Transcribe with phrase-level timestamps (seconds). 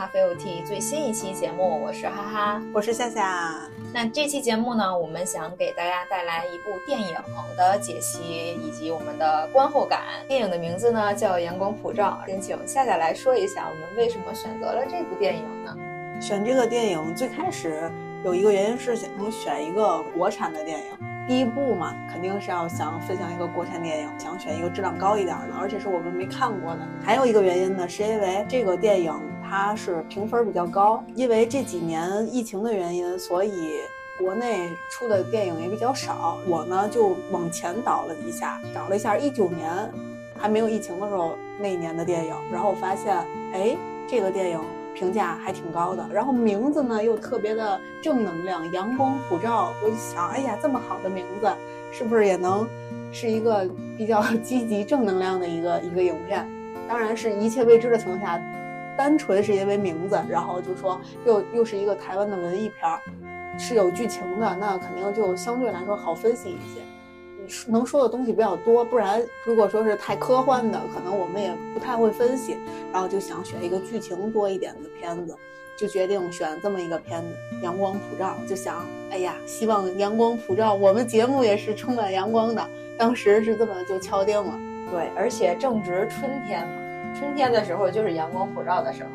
[0.00, 3.54] 咖啡 OT 最新一期节目，我是哈哈，我是夏夏。
[3.92, 7.14] 那这期节目呢，我们想给大家带来一部电影
[7.54, 10.00] 的解析以及我们的观后感。
[10.26, 15.76] 电影的名字呢叫《阳光普照》，先请夏夏来说一下我们为什么选择了这部电影呢？
[16.18, 17.92] 选这个电影最开始
[18.24, 20.86] 有一个原因是想选一个国产的电影。
[21.28, 26.80] 第一部嘛，肯定是要想分享一个国产电影，想选一个质量高一点的，而且是我们没看过的。
[27.04, 29.12] 还有一个原因呢，是因为这个电影
[29.50, 33.80] 它是评分比较高，因为这几年疫情的原因，所以
[34.16, 36.38] 国内出的电影也比较少。
[36.46, 39.68] 我呢就往前倒了一下，找了一下一九年
[40.38, 43.16] 还没有疫情的时候那一年的电影，然后发现，
[43.52, 43.76] 哎，
[44.08, 44.60] 这个电影。
[44.92, 49.72] 评价还挺高的，然后名字呢又特别的正能量，阳光普照。
[49.82, 51.48] 我就想，哎呀，这么好的名字，
[51.92, 52.68] 是不是也能
[53.12, 56.46] 是一个比较 积极正能量的一个一个影片？
[56.88, 58.42] 当然是一切未知的情况下，
[59.00, 63.00] 单纯是因为名字，然后就说又又是一个台湾的文艺片儿，
[63.58, 66.82] 是有剧情的，那肯定就相对来说好分析一些。
[67.66, 72.58] 能说的东西比较多，不然如果说是太科幻的，可能我们也不太会分析。
[72.92, 75.34] 然后就想选一个剧情多一点的片子，
[75.78, 77.28] 就决定选这么一个片子
[77.64, 78.36] 《阳光普照》。
[78.46, 82.62] 就想，哎呀，希望阳光普照，我们节目也是充满阳光的。
[82.98, 84.58] 当时是这么就敲定了。
[84.90, 86.74] 对，而且正值春天嘛，
[87.14, 89.10] 春天的时候就是阳光普照的时候，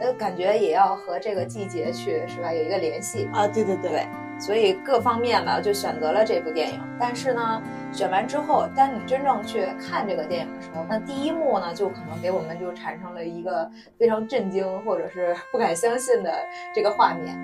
[0.00, 3.46] 呃，感觉也要和这个季节去是吧有一个联系啊？
[3.46, 4.06] 对对对。
[4.36, 6.80] 所以各方面吧，就选择了这部电影。
[6.98, 7.62] 但是呢，
[7.92, 16.32] 选完之后，当你真正去看这个电影的时候，那第一幕呢，就可能给我们就产生了一个非常震惊或者是 不敢相信的
[16.74, 17.36] 这个画面。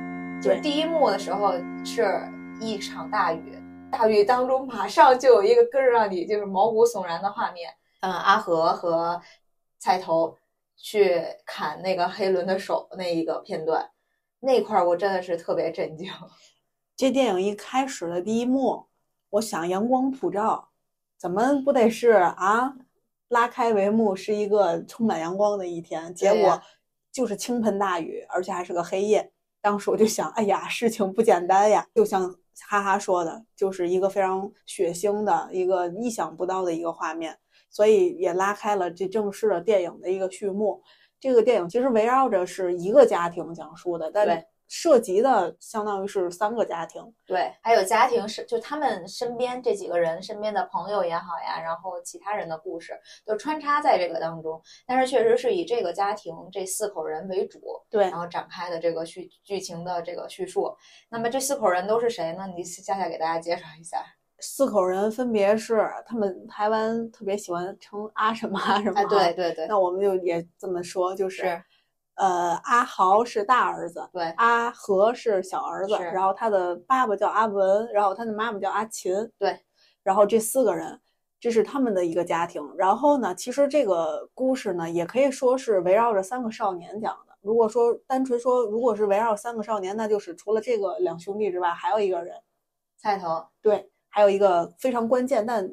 [0.43, 1.53] 就是第一幕的时候
[1.84, 2.21] 是
[2.59, 3.62] 一场大雨，
[3.93, 7.71] 大雨当中马上就有一个更让你就是毛骨悚然的画面。
[8.00, 9.21] 嗯，阿和和
[9.81, 10.37] 菜头
[10.77, 13.91] 去砍那个黑伦的手那一个片段，
[14.39, 16.09] 那块儿我真的是特别震惊。
[16.95, 18.87] 这电影一开始的第一幕，
[19.31, 20.69] 我想阳光普照，
[21.19, 22.77] 怎么不得是啊？
[23.29, 26.61] 拉开帷幕是一个充满阳光的一天，结果
[27.11, 29.33] 就是倾盆大雨，而且还是个黑夜。
[29.62, 31.87] 当时我就想，哎呀，事情不简单呀！
[31.95, 32.35] 就像
[32.69, 37.39] 哈哈说的，就是一个非常血腥的一个意想不到的一个画面，
[37.70, 40.82] 所以也拉开了这正式的电影的一个序幕。
[41.19, 44.44] 这个电影其实围绕着是一个家庭讲述的，但。
[44.72, 57.60] 涉及的相当于是三个家庭，对，还有家庭是就他们身边这几个人身边的朋友也好呀，然后其他人的故事都穿插在这个当中，但是确实是以这个家庭这四口人为主，
[57.91, 60.72] 对，然后展开的这个叙剧情的这个叙述。
[61.08, 62.47] 那么这四口人都是谁呢？
[62.56, 64.04] 你夏夏给大家介绍一下。
[64.41, 71.62] 四口人分别是他们台湾特别喜欢称阿什么阿什么，哎对对对，那我们就也这么说，就是。
[72.17, 79.59] 呃，阿豪是大儿子，对，阿和是小儿子，然后他的爸爸叫阿文，然后他的妈妈叫阿琴，对，
[80.03, 81.00] 然后这四个人，
[81.39, 82.62] 这是他们的一个家庭。
[82.77, 87.34] 然后呢，其实这个故事呢，也可以说是围绕着三个少年讲的。
[87.41, 92.37] 如果说单纯说，如果是围绕三个少年，那就是除了这个两兄弟之外，还有一个人，
[92.99, 95.71] 菜头，对，还有一个非常关键，但。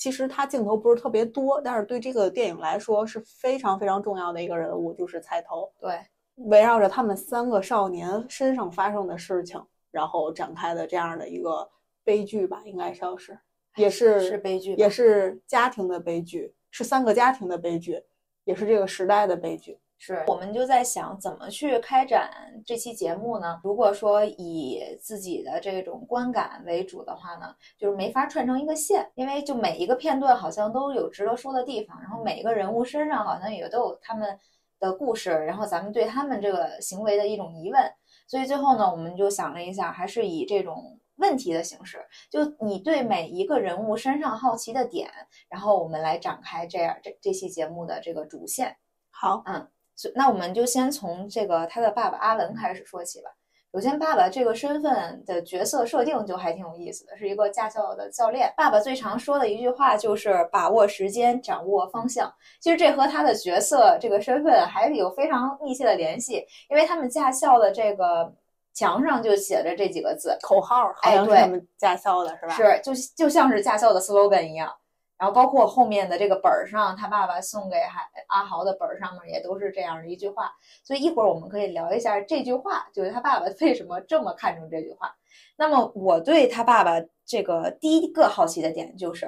[0.00, 5.68] 其实他镜头不是特别多，但是对这个电影来说是非常非常重要的一个人物，就是菜头。
[5.80, 5.98] 对，
[6.36, 9.60] 围绕着他们三个少年身上发生的事情，
[9.90, 11.68] 然后展开的这样的一个
[12.04, 13.36] 悲剧吧，应该说是，
[13.74, 18.00] 也是是悲剧，也是家庭的悲剧，是三个家庭的悲剧，
[18.44, 19.80] 也是这个时代的悲剧。
[20.00, 22.30] 是，我们就在想怎么去开展
[22.64, 23.60] 这期节目呢？
[23.64, 34.38] 如果说以自己的这种观感为主的话呢，就是没法串成一个线，因为就每一个片段好像都有值得说的地方，然后每一个人物身上好像也都有他们
[34.78, 37.92] 的故事，然后咱们对他们这个行为的一种疑问，
[38.28, 41.98] 所以最后呢，我们就想了一下，还是以这种问题的形式，
[42.30, 45.10] 就你对每一个人物身上好奇的点，
[45.48, 48.76] 然后我们来展开这样这这期节目的这个主线。
[49.10, 49.68] 好，嗯。
[50.14, 53.30] 那我们就先从这个他的爸爸阿文开始说起吧。
[53.70, 58.50] 首先，爸爸这个身份的角色设定就还挺有意思的，是一个驾校的教练。
[58.56, 62.32] 爸爸最常说的一句话就是“把握时间，掌握方向”。
[62.60, 68.32] 其实这和他的角色这个身份还有非常密切的联系，因为他们驾校的这个
[68.72, 72.54] 墙上就写着这几个字口号，好像是他们驾校的是吧？
[72.54, 74.72] 是，就就像是驾校的 slogan 一样。
[75.18, 80.52] 然后包括后面的这个本儿上，他爸爸送给海阿豪的本儿上面也都是这样的一句话，
[80.84, 85.14] 所以一会儿我们可以聊一下这句话，就是他爸爸 为什么这么看重这句话。
[85.56, 86.92] 那么我对他爸爸
[87.26, 89.26] 这个第一个好奇的点就是，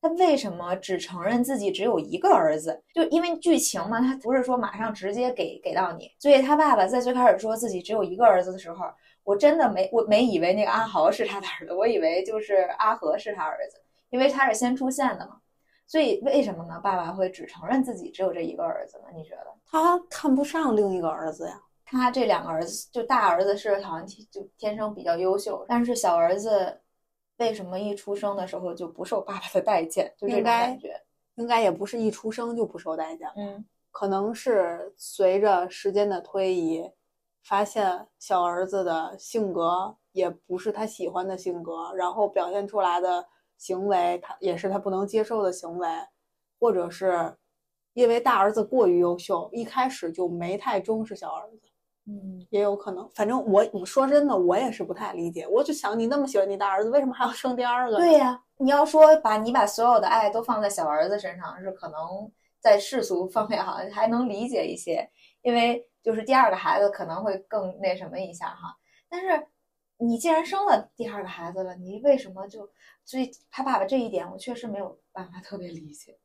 [0.00, 2.80] 他为什么只承认自己只有一个儿子？
[2.94, 6.10] 就因为剧情嘛，他不是说马上直接给给到你。
[6.20, 8.84] 所以他爸爸在最开始说自己只有一个儿子的时候，
[9.24, 13.80] 我真的没我没以为那个阿豪是他的儿子，我以为就是阿和是他儿子，
[14.10, 15.40] 因为他是先出现的嘛。
[15.86, 16.80] 所以为什么呢？
[16.80, 19.04] 爸爸会只承认自己只有这一个儿子呢？
[19.14, 19.46] 你觉得？
[19.66, 21.60] 他看不上另一个儿子呀？
[21.84, 26.80] 他这两个儿子，就大儿子是好像就天生比较优秀，但是小儿子。
[27.38, 30.14] 为什么一出生的时候就不受爸爸的待见？
[30.16, 30.94] 就这种感觉，
[31.34, 33.28] 应该也不是一出生就不受待见。
[33.34, 36.88] 嗯，可能是随着时间的推移，
[37.42, 43.26] 发现小儿子的性格也不是他喜欢的性格，然后表现出来的
[43.64, 45.88] 行为，他也是他不能接受的行为，
[46.60, 47.34] 或者是
[47.94, 51.70] 因为大儿子过于优秀，一开始就没太重视小儿子。
[52.06, 53.08] 嗯，也有可能。
[53.14, 55.48] 反正我，你说真的，我也是不太理解。
[55.48, 57.96] 我就想，你那么喜欢你大儿子，为什么还要生第二个？
[57.96, 65.08] 对呀，你要说把你把所有的爱都放在小儿子身上，是可能在世俗方面好像还能理解一些，
[65.40, 68.76] 因为就是第二个孩子可能会更那什么一下哈。
[69.08, 69.46] 但是
[69.96, 72.68] 你既然生了第二个孩子了，你为什么就
[73.04, 76.18] 所以他爸爸这一点，我确实没有办法特别理解。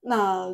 [0.00, 0.48] 那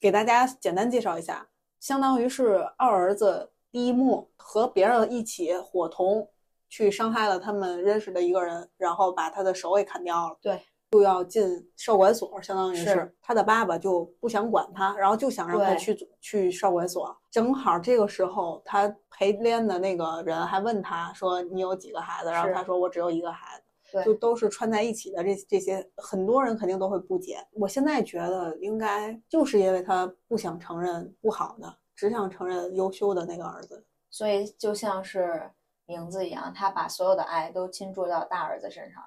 [0.00, 1.48] 给大家简单介绍一下，
[1.78, 3.52] 相当于是二儿子。
[3.72, 6.28] 第一幕和别人一起伙同
[6.68, 10.36] 去伤害了他们认识的一个人，然后把他的手给砍掉了。
[10.42, 10.60] 对，
[10.90, 17.16] 就要进少管所，相当于是他的爸爸就不想管他，然后就想让他去去少管所。
[17.30, 23.62] 正好这个时候，他陪练的那个人还问他说：“你有几个孩子？”然后他说：“我只有一个孩子。”
[24.04, 25.22] 就都是串在一起的。
[25.22, 27.38] 这这些很多人肯定都会不解。
[27.52, 31.76] 我现在觉得应该就是因为他不想承认不好的。
[31.96, 35.50] 只想承认优秀的那个儿子，所以就像是
[35.84, 39.04] 名字一样，他把所有的爱都倾注到大儿子身上，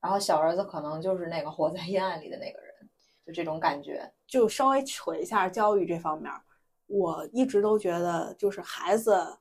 [0.00, 2.74] 然后小儿子可能就是那个活在阴暗里的那个人，
[3.26, 4.10] 就这种感觉。
[4.26, 6.32] 就稍微扯一下教育这方面，
[6.86, 9.36] 我一直都觉得，就是孩子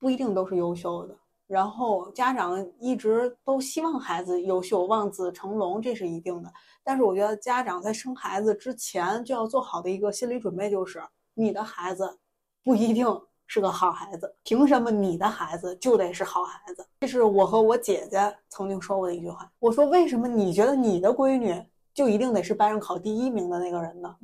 [0.00, 6.52] 不一定都是优秀的，然后家长一直都希望孩子优秀，望子成龙，这是一定的。
[6.82, 11.02] 但是我觉得家长在生孩子之前就要做好的一个心理准备就是。
[11.38, 12.18] 你的孩子
[12.64, 13.06] 不一定
[13.46, 16.82] 是个好孩子，凭什么你的孩子就得是好孩子？
[17.00, 19.46] 这是我和我姐姐曾经说过的一句话。
[19.58, 24.16] 我说，为什么你觉得你的闺女就一定得是班上考第一名的那个人呢？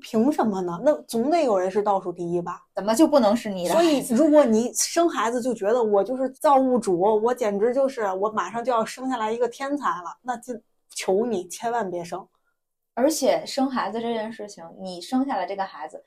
[0.00, 0.80] 凭什么呢？
[0.84, 2.62] 那总得有人是倒数第一吧？
[2.74, 3.74] 怎么就不能是你的？
[3.74, 10.52] 所以，如果你生孩子就觉得我就是造物主，我简直就是我马上就要生下来一个天才了，那就
[10.90, 12.26] 求你千万别生。
[12.94, 16.04] 而且，生孩子这件事情，你生下来这个孩子。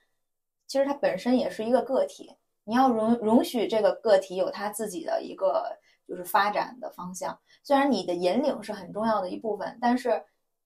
[0.67, 2.31] 其实他本身也是一个个体，
[2.63, 5.63] 你要容容许这个个体有他自己的一个
[6.07, 7.35] 就是发展的方向。
[7.63, 10.21] 虽然你的引领是很重要的一部分，但是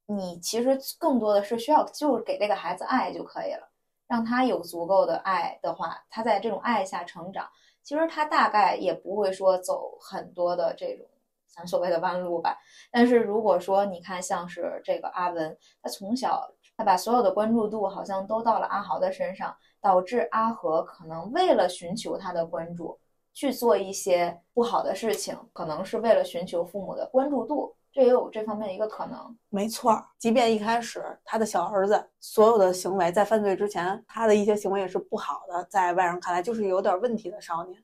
[0.05, 3.67] 你其实更多的是需要就是给这个孩子爱就可以了，
[4.07, 7.49] 让他有足够的爱的话，他在这种爱下成长，
[7.83, 11.05] 其实他大概也不会说走很多的这种
[11.47, 12.57] 咱所谓的弯路吧。
[12.91, 19.55] 但是如果说你看像是这个阿文，他从小他把所有的关注度好像都到了阿豪的身上。
[19.83, 22.97] 导致阿和可能为了寻求他的关注，
[23.33, 29.37] 去做一些不好的事情，可能是为了寻求父母的关注度，这也有这方面一个可能。
[29.49, 37.81] 没错，即便一开始他的小儿子所有的行为在犯罪之前，他的一些行为也是不好的，在外人看来就是有点问题的少年。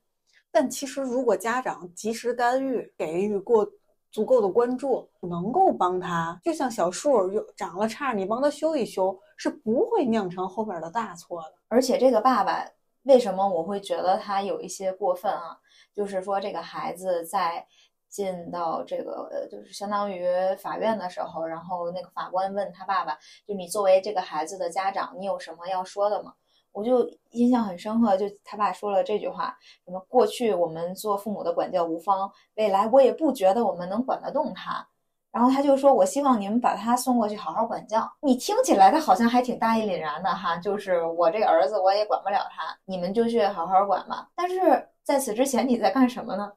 [0.50, 3.64] 但其实如果家长及时干预，给予过
[4.10, 11.54] 足够的关注，能够帮他，就像小树又长了叉，你帮他修一修，是不会酿成后边的大错的。
[11.68, 12.68] 而且这个爸爸
[13.04, 15.56] 为什么我会觉得他有一些过分啊？
[15.94, 17.64] 就是说这个孩子在
[18.10, 20.26] 进到这个呃，就是相当于
[20.56, 26.34] 法院的时候，然后那个法官问他爸爸，就你作为这个孩子的家长，你有什么要说的吗？
[26.72, 34.86] 我就印象很深刻，就他爸说了这句话：什么过去我们做父母的管教无方，未来我也不觉得我们能管得动他。
[35.32, 44.28] 然后他就说：“我希望你们把他送过去好好管教。”你听起来他好像还挺大义凛然的哈，就是我这儿子我也管不了他，你们就去好好管吧。
[44.34, 46.52] 但是在此之前你在干什么呢？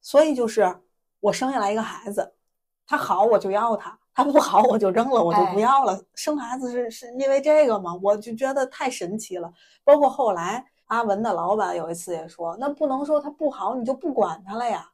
[0.00, 0.76] 所以就是
[1.26, 2.32] 我生下来一个孩子，
[2.86, 6.00] 他好我就要他，他不好我就扔了，我就不要了。
[6.14, 7.98] 生孩子是是因为这个吗？
[8.00, 9.52] 我就觉得太神奇了。
[9.82, 14.88] 包括后来阿文的老板有一次也说：“那不能说他不好你就不管他了呀。”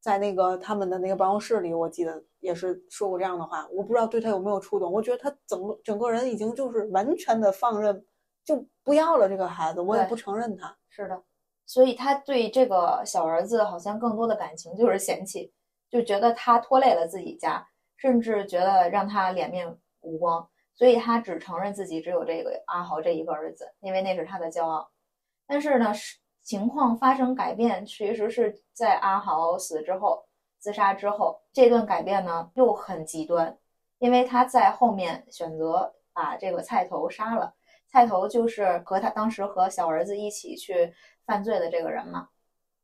[0.00, 3.66] 在那个他们的那个办公室里，我记得也是说过这样的话。
[3.72, 4.92] 我不知道对他有没有触动。
[4.92, 8.04] 我觉得他整个整个人已经就是完全的放任，
[8.44, 10.76] 就不要了这个孩子，我也不承认他。
[10.90, 11.22] 是的，
[11.64, 15.52] 所以他对这个小儿子好像更多的感情就是嫌弃，
[15.90, 17.66] 就觉得他拖累了自己家，
[17.96, 24.90] 甚至觉得让他脸面无光，所以他只承认自己只有这个阿豪这一个儿子，因为那是他的骄傲。
[25.46, 25.92] 但是呢，
[26.42, 30.24] 情况发生改变，其实是在阿豪死之后，
[30.58, 33.58] 自杀之后，这段改变呢又很极端，
[33.98, 37.54] 因为他在后面选择把这个菜头杀了。
[37.88, 40.94] 菜头就是和他当时和小儿子一起去
[41.26, 42.28] 犯罪的这个人嘛。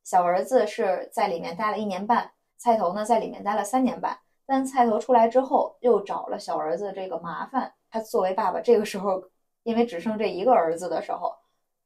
[0.03, 4.19] 小儿子是在里面待了一年半，菜头呢在里面待了三年半。
[4.49, 7.73] 但菜头出来之后，又找了小儿子这个麻烦。
[7.91, 9.23] 他作为爸爸，这个时候
[9.65, 11.35] 因为只剩这一个儿子的时候，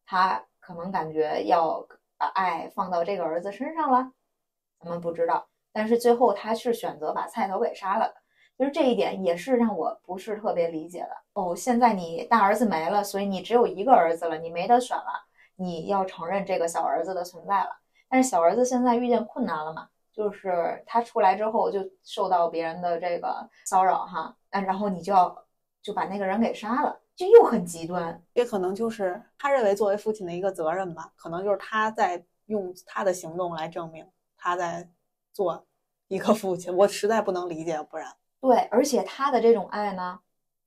[0.04, 1.86] 他可能感觉要
[2.18, 4.12] 把爱放到这个儿子身上了。
[4.78, 8.14] 咱们不知道，但是最后他是选择把菜头给杀了的。
[8.58, 11.56] 其实这一点也是让我不是特别理解的哦。
[11.56, 15.24] 现在你大儿子没了，所以你只有一个儿子了，你没得选了，
[15.56, 17.70] 你要承认这个小儿子的存在了。
[18.10, 19.88] 但是小儿子现在遇见困难了嘛？
[20.20, 25.34] 就是他出来之后就受到别人的这个骚扰哈，那然后你就要
[25.80, 28.22] 就把那个人给杀了，就又很极端。
[28.34, 34.86] 也可能就是他认为作为父亲的一个责任吧，可能就是他在用他的行动来证明他在
[35.32, 35.66] 做
[36.08, 36.76] 一个父亲。
[36.76, 40.20] 我实在不能理解，不然对，而且他的这种爱呢，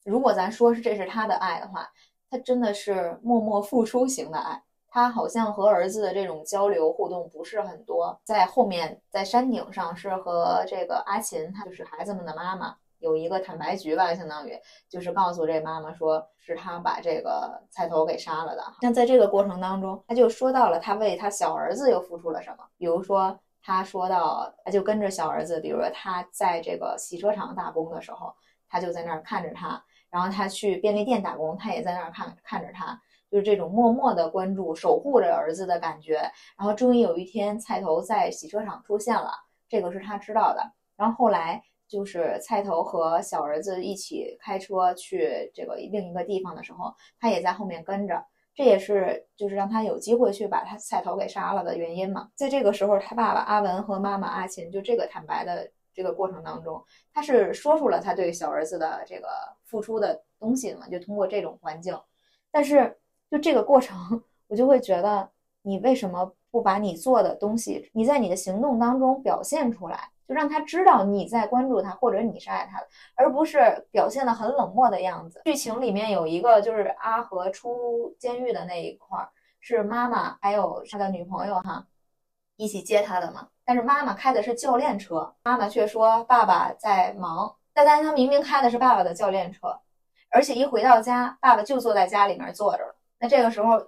[0.04, 1.88] 如果咱说是这是他的爱的话，
[2.28, 4.64] 他真的是默默付出型的爱。
[4.94, 14.56] 他好像和儿子的这种交流互动不是很多，在后面在山顶上是和这个阿琴，她就是孩子们的妈妈，有一个坦白局吧，相当于
[14.88, 18.64] 就是告诉这妈妈说是他把这个菜头给杀了的。
[18.84, 28.32] 那在这个过程当中，他就说到了他为他小儿子又付出了什么，比如说他说到他就跟着小儿子，比如说他在这个洗车场打工的时候，
[28.70, 33.02] 他就在那儿看着他，然后他去便利店打工，他也在那儿看看着他。
[33.34, 36.18] 就是这种默默的关注、守护着儿子的感觉，
[36.56, 39.32] 然后终于有一天，菜头在洗车场出现了，
[39.68, 40.62] 这个是他知道的。
[40.96, 48.24] 然后后来就是菜头和小儿子一起开车去这个另一个地方的时候，他也在后面跟着，
[48.54, 52.30] 这也是就是让他有机会去把他菜头给杀了的原因嘛。
[52.36, 56.80] 在这个时候，他爸爸阿文和妈妈阿琴就这个坦白的这个过程当中，
[57.12, 59.28] 他是说出了他对小儿子的这个
[59.66, 62.00] 付出的东西嘛，就通过这种环境，
[62.52, 62.96] 但是。
[63.34, 65.28] 就这个过程，我就会觉得，
[65.64, 75.42] 你为什么不把你做的东西，你在你的行动当中表现出来，就让他知道你在关注他，或者你是爱他的，而不是表现的很冷漠的样子。
[75.46, 79.28] 剧情里面有一个就是阿和出监狱的那一块儿，
[79.60, 81.88] 是妈妈还有他的女朋友哈
[82.58, 89.76] 一起接他的嘛，但是妈妈开的是教练车，妈妈却说爸爸在忙，但但是他明明开的是爸爸的教练车，
[90.30, 92.96] 而且一回到家，爸爸就坐在家里面坐着了。
[93.24, 93.82] 那这个时候，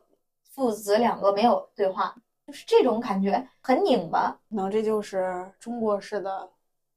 [0.54, 2.16] 父子两个没有对话，
[2.48, 4.32] 就是这种感觉很拧巴。
[4.48, 6.50] 可能这就是中国式的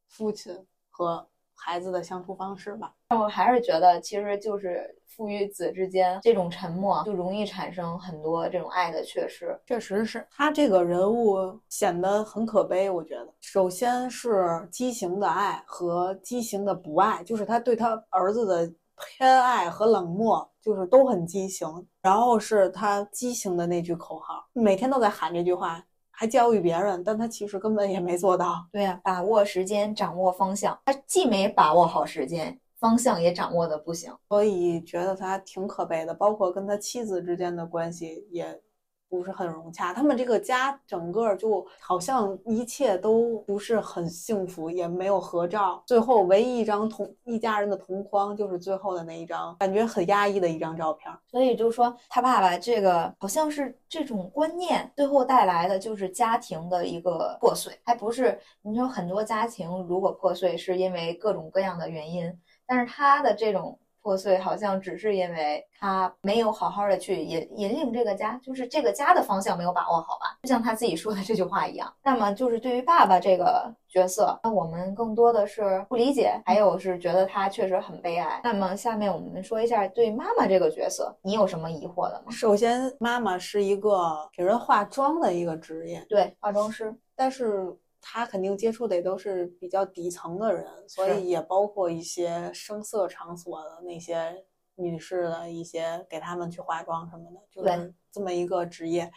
[0.07, 0.57] 父亲
[0.89, 1.27] 和
[1.57, 2.95] 孩子的相处方式吧。
[3.09, 9.61] 但我还是觉得，其实就是父与子之间这种沉默，就容易产生很多这种爱的缺失。
[9.67, 12.89] 确实是他这个人物显得很可悲。
[12.89, 18.73] 我觉得，首先是畸形的爱和畸形的不爱，就是他对他儿子的。
[19.17, 21.67] 偏爱和冷漠就是都很畸形，
[22.03, 28.67] 然后是他畸形的那句口号，每天都在喊这句话，还教育别人，但他其实根本也没做到。
[28.71, 36.13] 对呀，把握时间，掌握方向，他既没把握好时间，方向也掌握的不行，所以觉得他挺可悲的。
[36.13, 38.61] 包括跟他妻子之间的关系也。
[39.09, 45.83] 不是很融洽，他们这个家整个就好像一切都不是很幸福，也没有合照。
[45.87, 51.11] 最后唯一一张同一家人的同框，就是最后的那一张，感觉很压抑的一张照片。
[51.31, 62.33] 所以就说他爸爸这个好像是这种观念，最后带来的就是家庭的一个破碎，还不是你说很多家庭如果破碎是因为各种各样的原因，
[62.67, 63.79] 但是他的这种。
[64.09, 70.39] 破碎好像只是因为他没有好好的去引引领这个家，就是这个家的方向没有把握好吧？
[70.45, 71.93] 就像他自己说的这句话一样。
[72.03, 78.41] 那么就是对于爸爸这个角色，那我们更多的是不理解，还有是觉得他确实很悲哀。
[78.43, 82.33] 那么下面我们说一下对妈妈这个角色，你有什么疑惑的吗？
[82.33, 87.77] 首先，妈妈是一个给人化妆的一个职业，对，化妆师，但是。
[88.01, 94.45] 他肯定接触的也都是比较底层的人，所以也包括一些声色场所的那些
[94.77, 99.11] 女士的一些给他们去化妆什么的，就是这么一个职业。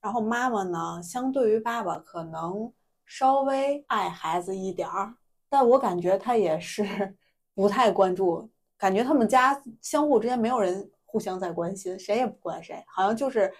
[0.00, 2.72] 然后妈妈呢，相对于爸爸可能
[3.06, 5.14] 稍微爱孩子一点儿，
[5.48, 7.16] 但我感觉他也是
[7.54, 13.50] 不太关注，感觉他们家相互之间没有人互相在关心，谁也不管谁，好像就是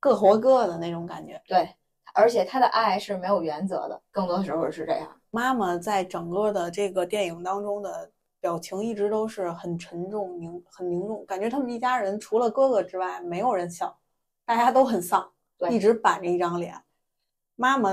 [0.00, 1.40] 各活各的那种感觉。
[1.46, 1.68] 对。
[2.14, 5.20] 而且他的爱是没有原则的，更多的时候是这样。
[5.30, 13.98] 妈妈在整个的这个电影当中的表情一直都是很沉重、凝很凝重，感觉他们一家人除了哥哥之外没有人笑，
[14.44, 15.28] 大家都很丧，
[15.58, 16.74] 对一直板着一张脸。
[17.56, 17.90] 妈妈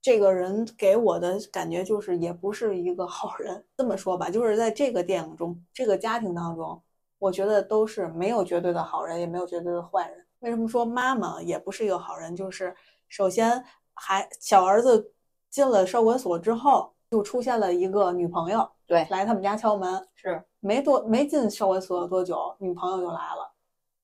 [0.00, 3.64] 这个人给我的感觉就是也不是一个好人。
[3.76, 6.80] 这么说吧，就是在这个电影中，这个家庭当中，
[7.18, 10.24] 我觉得都是没有绝对的好人，也没有绝对的坏人。
[10.40, 12.36] 为什么说妈妈也不是一个好人？
[12.36, 12.72] 就是
[13.08, 15.12] 首先还小儿子
[15.50, 20.42] 进了少管所之后，就出现了一个女朋友，对来他们家敲门，是。
[20.60, 23.52] 没多没进少管所多久，女朋友就来了，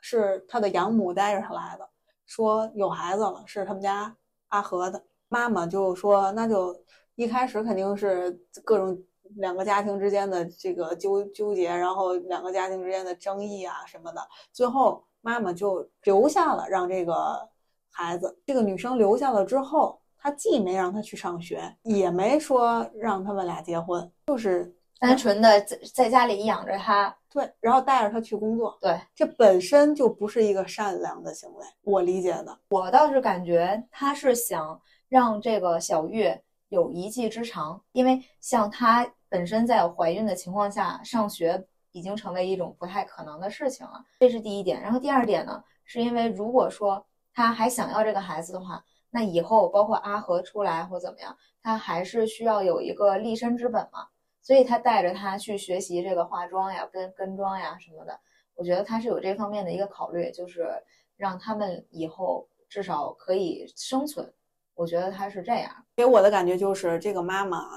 [0.01, 1.91] 是他的养母带着他来的，
[2.25, 4.17] 说有孩子了，是他们家
[4.49, 5.03] 阿和的。
[5.29, 6.77] 妈妈就说，那就
[7.17, 8.31] 一开始肯定是
[8.65, 8.97] 各种
[9.37, 14.21] 两个家庭之间的这个纠纠结，然后两个家庭之间的争议啊什么的，
[14.53, 17.49] 最后妈妈就留下了，让这个
[17.93, 32.59] 孩子，这个女生留下了之后，她既没让她去上学，也没说让他们俩结婚，就是单纯的在在家里养着她，对，然后带着她去工作，对这本身就不是一个善良的行为，我理解的。
[32.71, 36.33] 我倒是感觉他是想让这个小玉
[36.69, 44.81] 有一技之长，因为像她本身在有怀孕的情况下上学，已经成为一种不太可能的事情了，这是第一点。
[44.81, 54.09] 然后第二点呢，是因为如果说他还想要这个孩子的话，那以后包括阿和出来或怎么样，他还是需要有一个立身之本嘛。
[54.45, 58.19] 所以他带着他去学习这个化妆呀、跟跟妆呀什么的，
[58.55, 60.69] 我觉得他是有这方面的一个考虑，就是
[61.17, 64.35] 让他们以后至少可以生存。
[64.75, 65.71] 我觉得他是这样。
[65.95, 67.69] 给我的感觉就是，这个妈妈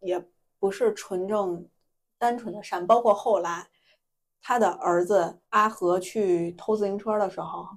[0.00, 0.18] 也
[0.58, 1.68] 不是纯正、
[2.16, 2.86] 单纯的善。
[2.86, 3.68] 包括后来，
[4.40, 7.68] 他的儿子阿和去偷自行车的时候，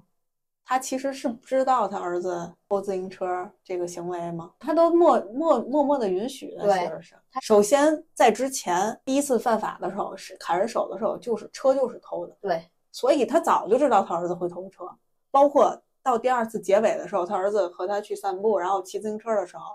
[0.68, 4.52] 他其实是不知道他儿子偷自行车这个行为吗？
[4.58, 7.14] 他都默默默默的允许的，其实是。
[7.40, 14.84] 首先在之前第一次犯法的时候，是砍人手的时候，就是车就是偷的，对，所以他早就知道他儿子会偷车。
[15.30, 19.74] 包括到第二次结尾的时候，他儿子和他去散步，然后骑自行车的时候，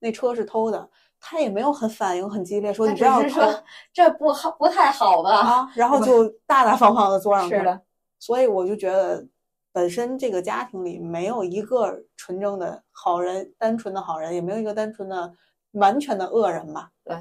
[0.00, 0.88] 那车是偷的，
[1.20, 3.40] 他也没有很反应很激烈，说你不要偷
[3.92, 5.30] 这不好不太好吧？
[5.30, 7.54] 啊，然后就大大方方的坐上去。
[7.54, 7.78] 是的，
[8.18, 9.26] 所以我就觉得，
[9.72, 15.32] 本身这个家庭里没有一个纯正的好人，单纯的好人，也没有一个单纯的
[15.72, 16.90] 完全的恶人吧。
[17.04, 17.16] 对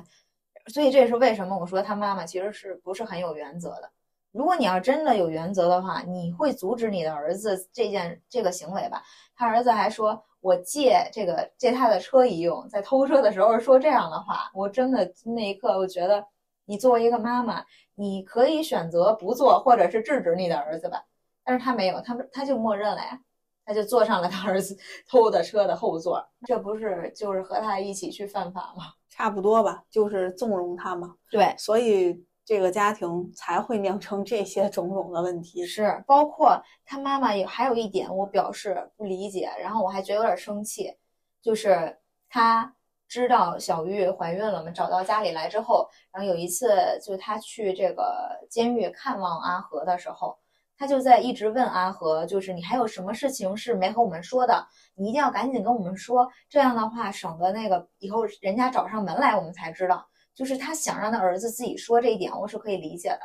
[0.67, 3.89] 所以这也是为什么我说他妈妈其实是不是很有原则的。
[4.31, 9.01] 如果你要真的有原则的话，你会阻止你的儿子这件这个行为吧？
[9.35, 16.25] 他儿子还说我借这个借他的车一用，在偷车的时候说这样的话，我真的那一刻我觉得，
[16.65, 21.03] 你作为一个妈妈，你可以选择不做，或者是制止你的儿子吧。
[21.43, 23.19] 但是他没有，他他就默认了呀，
[23.65, 24.77] 他就坐上了他儿子
[25.09, 28.93] 偷的车的后座，这不是就是和他一起去犯法吗？
[29.09, 31.15] 差不多吧，就是纵容他嘛。
[31.29, 35.65] 对，所以这个家庭才会酿成这些种种的问题。
[35.65, 40.95] 是，包括他妈妈也还有一点我表示不理解，然后我还觉得有点生气，
[41.41, 41.99] 就是
[42.29, 42.73] 他
[43.07, 46.73] 知道小玉怀孕了嘛，找到家里来之后，然后有一次
[47.03, 50.37] 就是他去这个监狱看望阿和的时候，
[50.81, 54.65] 他就在一直问阿和，就是你还有什么事情是没和我们说的，
[54.95, 60.03] 你一定要赶紧跟我们说，这样的话省得那个以后人家找上门来我们才知道。
[60.33, 63.21] 就是他想让他儿子自己说这一点，我是可以理解的，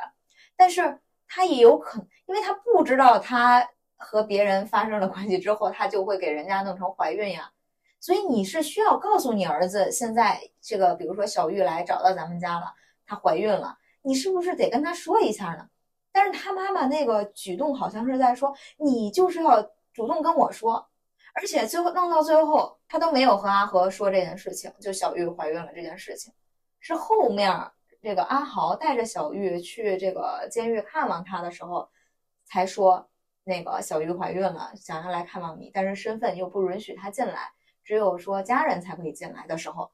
[0.55, 7.51] 但是他也有可能，因为他不知道他和别人发生了关系之后，他就会给人家弄成怀孕呀。
[7.99, 12.71] 所以你是需要告诉你儿子，现在这个，比如说小玉来找到咱们家了，
[13.03, 15.67] 她怀孕了，你是不是得跟他说一下呢？
[16.17, 19.61] 但是他妈妈那个举动好像是在说，你就是要
[19.93, 20.83] 主动跟我说，
[21.35, 26.33] 而且最后弄到最后，他都没有和阿和说这件事情，就小玉怀孕了这件事情。
[26.79, 27.53] 是后面
[28.01, 31.87] 这个阿豪带着小玉去这个监狱看望他的时候，
[32.45, 33.07] 才说
[33.43, 37.51] 那个小玉怀孕了，想要来看望你，但是身份又不允许他进来，
[37.83, 39.91] 只有说家人才可以进来的时候，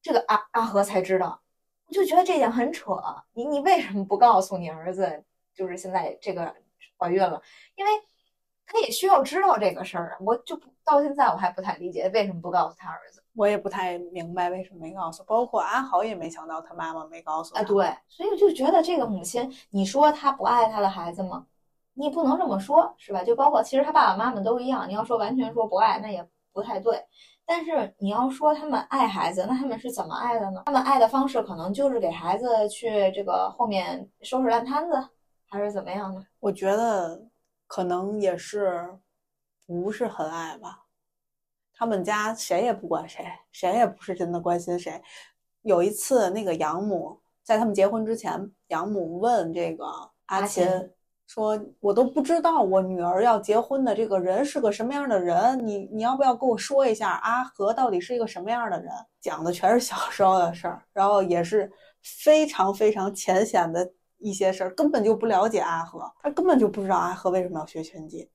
[0.00, 1.42] 这个阿阿和才知道，
[1.88, 2.92] 我就觉得这点很扯。
[3.32, 6.54] 你你为什么不告诉你儿子，就是现在这个
[6.98, 7.40] 怀孕了？
[7.76, 7.90] 因为
[8.66, 10.16] 他也需要知道这个事儿啊。
[10.20, 13.22] 我就到现在我还不太理解为什么不告诉他儿子。
[13.36, 17.60] 我也不太明白为什么没告诉，包括阿豪也没想到他妈妈没告诉他。
[17.60, 21.46] 啊，对，所以我就觉得这个母亲，你说她不爱她的孩子吗？
[21.94, 23.24] 你也不能这么说，是吧？
[23.24, 27.04] 就包括其实他爸爸妈妈都一样，你要说完全说不爱，那也不太对。
[27.46, 30.62] 但是你要说他们爱孩子，那他们是怎么爱的呢？
[30.66, 35.08] 他们爱的方式可能就是给孩子去这个后面收拾烂摊子，
[35.54, 36.26] 还是怎么样呢？
[36.40, 37.22] 我觉得
[37.68, 38.98] 可能也是
[39.64, 40.80] 不是很爱吧。
[41.72, 45.00] 他们家谁也不管谁，谁也不是真的关心谁。
[45.62, 49.86] 有一次，那个养母在他们结婚之前，养母问这个
[50.26, 50.66] 阿琴
[51.26, 58.90] 说：“我都不知道我女儿要结婚的这个人是个什么样的人，你你要不要跟我说一下阿和到底是一个什么样的人？”
[59.22, 63.90] 讲的全是小时候的事儿，然后也是非常非常浅显的
[64.24, 68.28] 一些事儿，根本就不了解阿和，他根本就不知道阿和为什么要学拳击。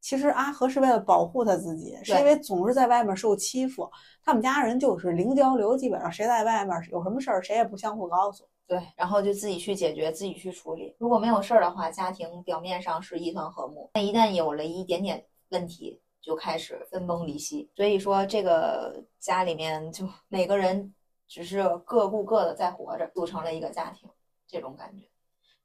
[0.00, 3.90] 其实阿和是为了保护他自己，是因为总是在外面受欺负。
[4.24, 8.48] 他们家人就是零交流，基本上谁在外面有什么事儿，谁也不相互告诉。
[8.68, 10.94] 对，然后就自己去解决，自己去处理。
[10.98, 17.68] 如果没有事儿的话，家庭表面上是一团和睦，但一旦有了一点点问题，就开始分崩离析。
[17.74, 20.94] 所以说，这个家里面就每个人
[21.26, 24.08] 只是各顾各的在活着，组成了一个家庭，
[24.46, 25.04] 这种感觉。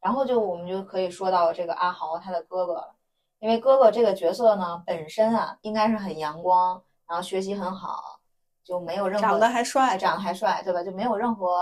[0.01, 2.95] 然后就我们就可以说到这个阿豪他的哥哥了，
[3.39, 8.19] 因为哥哥这个角色呢，本身啊应该是很阳光，然后学习很好，
[8.63, 10.83] 就没有任何长得还帅，长得还帅，对吧？
[10.83, 11.55] 就没有任何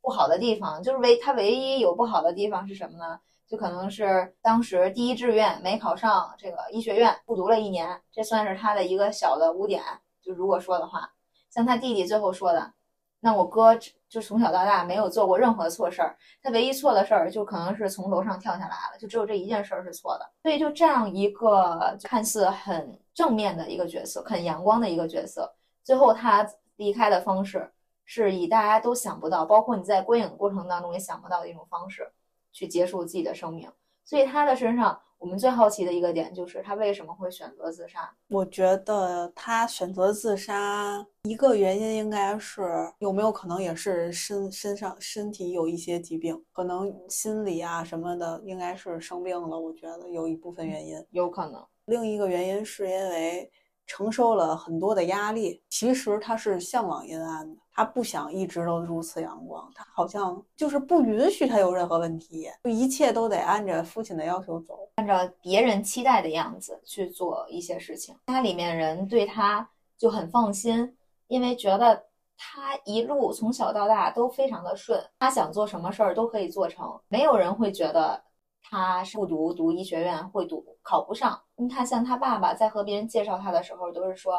[0.00, 3.18] 不好的地方，就是唯他唯一有不好的地方是什么呢？
[3.48, 9.82] 就可能是当时第一志愿没考上这个医学院，复读了一年，这算是他的一个小的污点。
[10.22, 11.12] 就如果说的话，
[11.50, 12.72] 像他弟弟最后说的，
[13.20, 13.76] 那我哥
[14.12, 20.30] 就从小到大没有做过任何错事儿，他唯一错的事儿就可能是从楼上跳下来了，就只有这一件事儿是错的。
[20.42, 25.50] 所以就这样一个看似很正面的一个角色，很阳光的一个角色，
[25.82, 26.46] 最后他
[26.76, 27.72] 离开的方式
[28.04, 32.12] 是以大家都想不到，包括你在观影过程当中也想不到的一种方式
[32.52, 33.72] 去结束自己的生命。
[34.04, 38.12] 所以他的身上，我们最好奇的一个点就是他为什么会选择自杀。
[38.26, 42.60] 我觉得他选择自杀一个原因应该是
[42.98, 49.56] 有没有可能也是身身上身体有一些疾病，可能心理啊什么的，应该是生病了。
[49.56, 53.48] 我觉得有一部分原因，有可能另一个原因是因为
[53.92, 55.62] 承受了很多的压力。
[55.68, 64.88] 其实他是向往阴暗的，他不想一直都如此阳光，他好像就是不允许他有任何问题，就一切都得按着父亲的要求走。
[64.94, 70.96] 按照别人期待的样子去做一些事情，家里面人对他就很放心，
[71.28, 72.02] 因为觉得
[72.38, 78.22] 他一路从小到大都非常的顺，他想做什么事儿都可以做成，没有人会觉得
[78.62, 81.42] 他是不读读医学院会读考不上。
[81.56, 84.34] 你看，像他爸爸在和别人介绍他的时候，都是说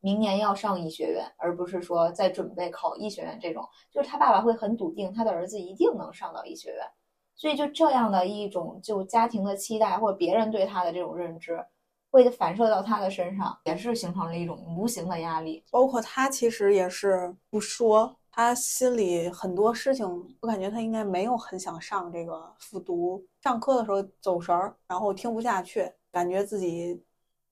[0.00, 6.84] 明年要上医学院，而不是说在准备考医学院这种，就是他爸爸会很笃定他的儿子一定能上到医学院。
[7.34, 11.64] 所以就这样的一种就家庭的期待或者别人对他的这种认知，
[12.10, 15.64] 会反射到他的身上，也是形成了一种无形的压力。
[15.70, 20.06] 包括他其实也是不说，他心里很多事情，
[20.40, 23.22] 我感觉他应该没有很想上这个复读。
[23.42, 27.04] 上课的时候走神儿，然后听不下去，感觉自己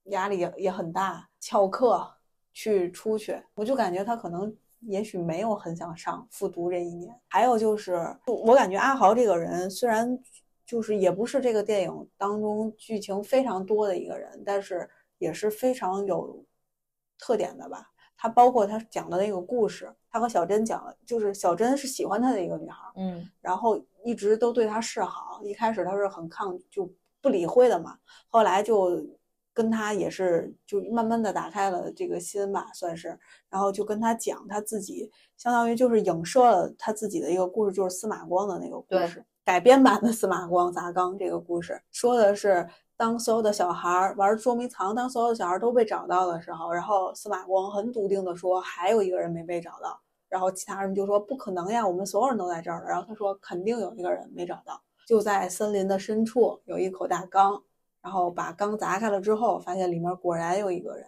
[0.04, 2.10] 压力也也很大，翘课
[2.54, 4.56] 去出去，我就感觉他可能。
[4.82, 7.96] 也许没有很想上复读这一年，还有就是，
[8.26, 10.18] 我感觉阿豪这个人虽然
[10.64, 16.42] 就是也不是这个电影当中剧情非常多的一个人，但是也是非常有
[17.18, 17.90] 特点的吧。
[18.16, 25.40] 他包括他讲的那个故事，他和小珍讲了，就是小珍是喜欢他的一个女孩，嗯，然后一直都对他示好。
[25.42, 26.90] 一开始他是很抗就
[27.20, 27.96] 不理会的嘛，
[28.28, 29.04] 后来就。
[29.54, 33.18] 跟他也是，就慢慢的打开了这个心吧，算是，
[33.50, 42.68] 然后就跟他讲他自己，相当于就是影射了他自己的一个故事，就是司马光的那个故事，改编版的司马光砸缸这个故事，说的是
[42.98, 57.62] 当所有的小孩玩捉迷藏，当所有的小孩都被找到的时候，然后司马光很笃定的说还有一个人没被找到，然后其他人就说不可能呀，我们所有人都在这儿了，然后他说肯定有一个人没找到，就在森林的深处有一口大缸。
[58.00, 61.04] 然后把缸砸开了之后，发现里面果然有一个人，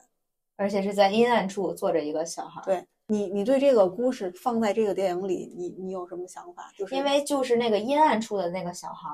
[0.57, 2.61] 而且是在阴暗处坐着一个小孩。
[2.65, 6.71] 对你，你对这个故事放在这个电影里，你你有什么想法？
[6.77, 9.09] 就是因为就是那个阴暗处的那个小孩，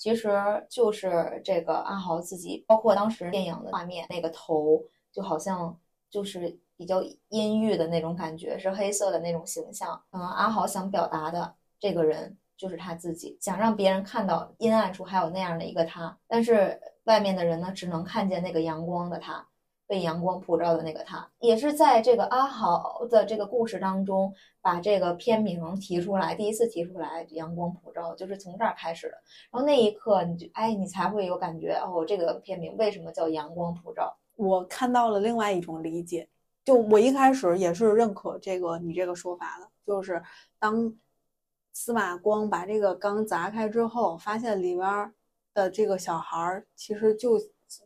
[0.00, 0.30] 其实
[0.70, 4.82] 就是这个阿豪自己，包括当时电影的画面，那个头
[5.12, 10.02] 就好像就是比较阴郁的那种感觉，是黑色的那种形象。
[10.10, 16.80] 可能，阿豪想表达的这个人就是他自己，想让别人看到阴暗处还有那样的一个他，但是。
[17.04, 19.44] 外面的人呢，只能看见那个阳光的他，
[19.90, 29.14] 被阳光普照的那个他，也是在这个阿豪的这个故事当中，把这个片名提出来，第一次提出来“阳光普照”，就是从这儿开始的。
[29.50, 34.16] 然后那一刻，你就哎，你才会有感觉哦，这个片名为什么叫“阳光普照”？
[34.38, 36.28] 我看到了另外一种理解，
[36.64, 40.22] 就我一开始也是认可这个你这个说法的，就是
[40.60, 40.94] 当
[41.72, 45.12] 司马光把这个缸砸开之后，发现里面。
[45.52, 47.36] 的这个小孩儿，其实就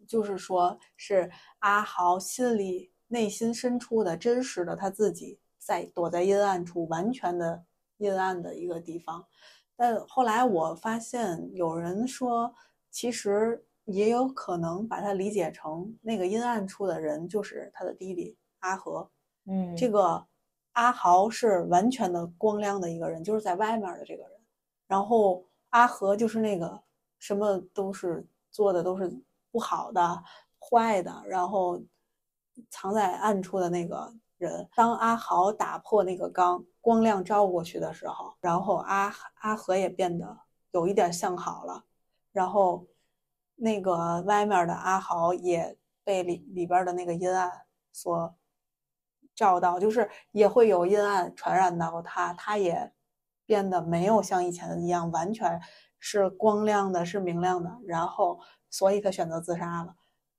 [0.07, 7.64] 就是说，是阿豪心里内心深处的真实的他自己，在躲在阴暗处，完全的
[7.99, 9.27] 阴暗的一个地方。
[9.77, 12.55] 但后来我发现有人说，
[12.90, 19.11] 其实也有可能把它理解成那个阴暗处的人就是他的弟弟阿和。
[19.47, 20.27] 嗯，这个
[20.73, 24.33] 阿豪是完全的光亮的一个人，就是在外面的这个人。
[24.87, 26.83] 然后阿和就是那个
[27.18, 29.12] 什么都是做的都是
[29.54, 30.24] 不好的、
[30.58, 31.80] 坏的，然后
[32.70, 34.68] 藏在暗处的那个人。
[34.74, 40.40] 当阿豪打破那个缸，光亮照过去的时候，然后阿阿和也变得
[40.72, 41.84] 有一点向好了，
[42.32, 42.88] 然后
[43.54, 47.48] 那个外面的阿豪也被里里边的那个阴暗
[47.92, 48.34] 所
[49.36, 52.92] 照到，就是也会有阴暗传染到他，他也
[53.46, 55.62] 变得没有像以前一样完全
[56.00, 58.40] 是光亮的，是明亮的，然后
[58.74, 59.94] 所以他选择自杀了。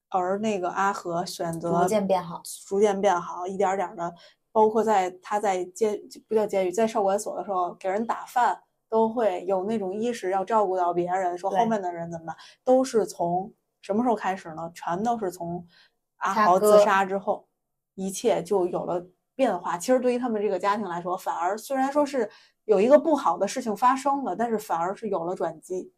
[0.10, 4.14] 而那个阿和选择逐渐变好，逐渐变好，一点点的，
[4.52, 14.70] 包括在他在监不叫监狱，在少管所的时候给人打饭，都会有那种意识要照顾到别人，说后面的人怎么办，都是从什么时候开始呢？
[14.74, 15.66] 全都是从
[16.18, 17.48] 阿豪自杀之后，
[17.96, 19.78] 一切就有了变化。
[19.78, 22.30] 其实对于他们这个家庭来说，反而虽然说是
[22.66, 25.94] 有一个不好的事情发生了，但是反而是有了转机。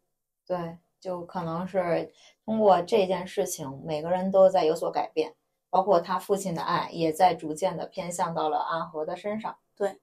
[0.46, 2.12] 对，就可能是
[2.44, 5.34] 通过这件事情，每个人都在有所改变，
[5.70, 9.56] 包括他父亲的爱也在逐渐的偏向到了阿和的身上。
[9.76, 10.00] 对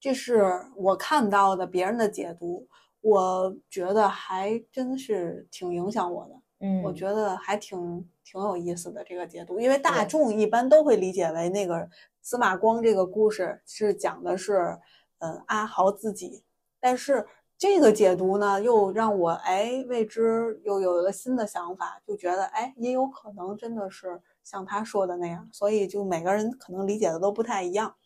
[0.00, 2.66] 这是我看到的别人的解读，
[3.00, 6.34] 我觉得还真是挺影响我的。
[6.60, 11.88] 嗯我觉得还挺挺有意思的这个解读，因为大众一般都会理解为那个
[12.20, 14.76] 司马光这个故事是讲的是，
[15.18, 16.42] 呃，阿豪自己，
[16.80, 17.24] 但是
[17.58, 27.96] 这个解读呢，又让我哎为之又有了新的想法，就觉得哎也有可能真的是像他说的那样，所以就每个人可能理解的都不太一样，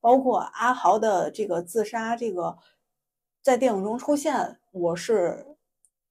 [0.00, 2.56] 包括阿豪的这个自杀这个
[3.42, 5.54] 在电影中出现，我是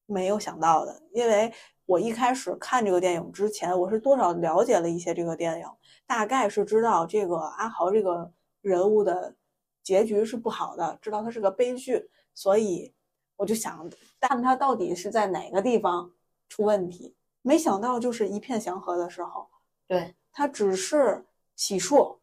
[0.06, 1.52] 没有想到的，因为
[1.88, 5.66] 我一开始看这个电影之前，我是多少了解了一些这个电影，
[6.06, 9.34] 大概是知道这个阿豪这个人物的
[9.82, 12.94] 结局是不好的，知道他是个悲剧，所以
[13.36, 16.12] 我就想看他到底是在哪个地方
[16.50, 17.16] 出问题。
[17.42, 19.50] 没想到就是一片祥和的时候，
[19.88, 22.18] 对他只是洗漱，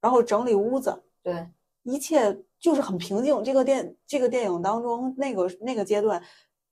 [0.00, 1.48] 然后整理屋子，对，
[1.84, 3.44] 一切就是很平静。
[3.44, 6.20] 这个电这个电影当中那个那个阶段，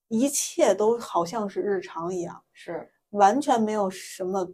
[0.08, 4.52] 一切都好像是日常一样，是完全没有什么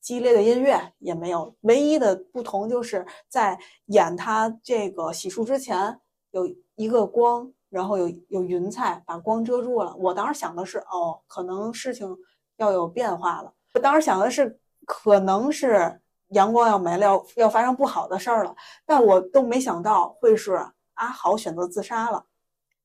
[0.00, 1.56] 激烈的音乐，也没有。
[1.60, 6.00] 唯一的不同就是在演他这个洗漱之前
[6.32, 6.44] 有
[6.76, 9.94] 一个光，然后有有云彩把光遮住了。
[9.96, 12.16] 我当时想的是，哦，可能事情
[12.56, 13.52] 要有变化了。
[13.74, 18.54] 我当时想的是，可能是阳光要没了，要要发生不好的事儿了。
[18.84, 20.52] 但我都没想到会是
[20.94, 22.24] 阿豪选择自杀了。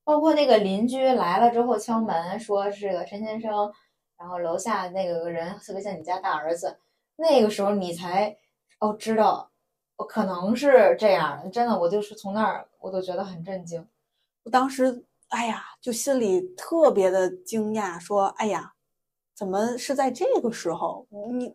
[0.04, 3.72] 包括那个邻居来了之后敲门，说是个陈先生，
[4.18, 6.76] 然后楼下那个人特别像你家大儿子，
[7.14, 8.36] 那个时候你才
[8.80, 9.51] 哦知道，
[10.04, 13.86] 可能是这样，真的，我就是从那儿我都觉得很震惊。
[14.44, 18.74] 我当时，哎呀，就心里特别的惊讶，说，哎呀，
[19.34, 21.06] 怎么是在这个时候？
[21.32, 21.54] 你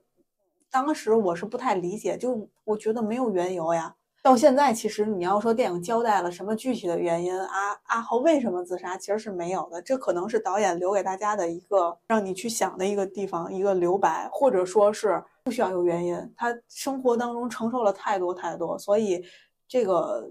[0.70, 3.96] 当时我是不太理解，就我觉得没有缘由呀。
[4.28, 9.82] 到现在，其实你要说电影交代了什么具体的原因，阿阿豪为什么自杀，其实是没有的。
[9.82, 16.34] 这可能是导演留给大家的一个让你去想的一个地方，一个留白，或者说是不需要有原因。
[16.36, 19.24] 他生活当中承受了太多太多，所以
[19.66, 20.30] 这个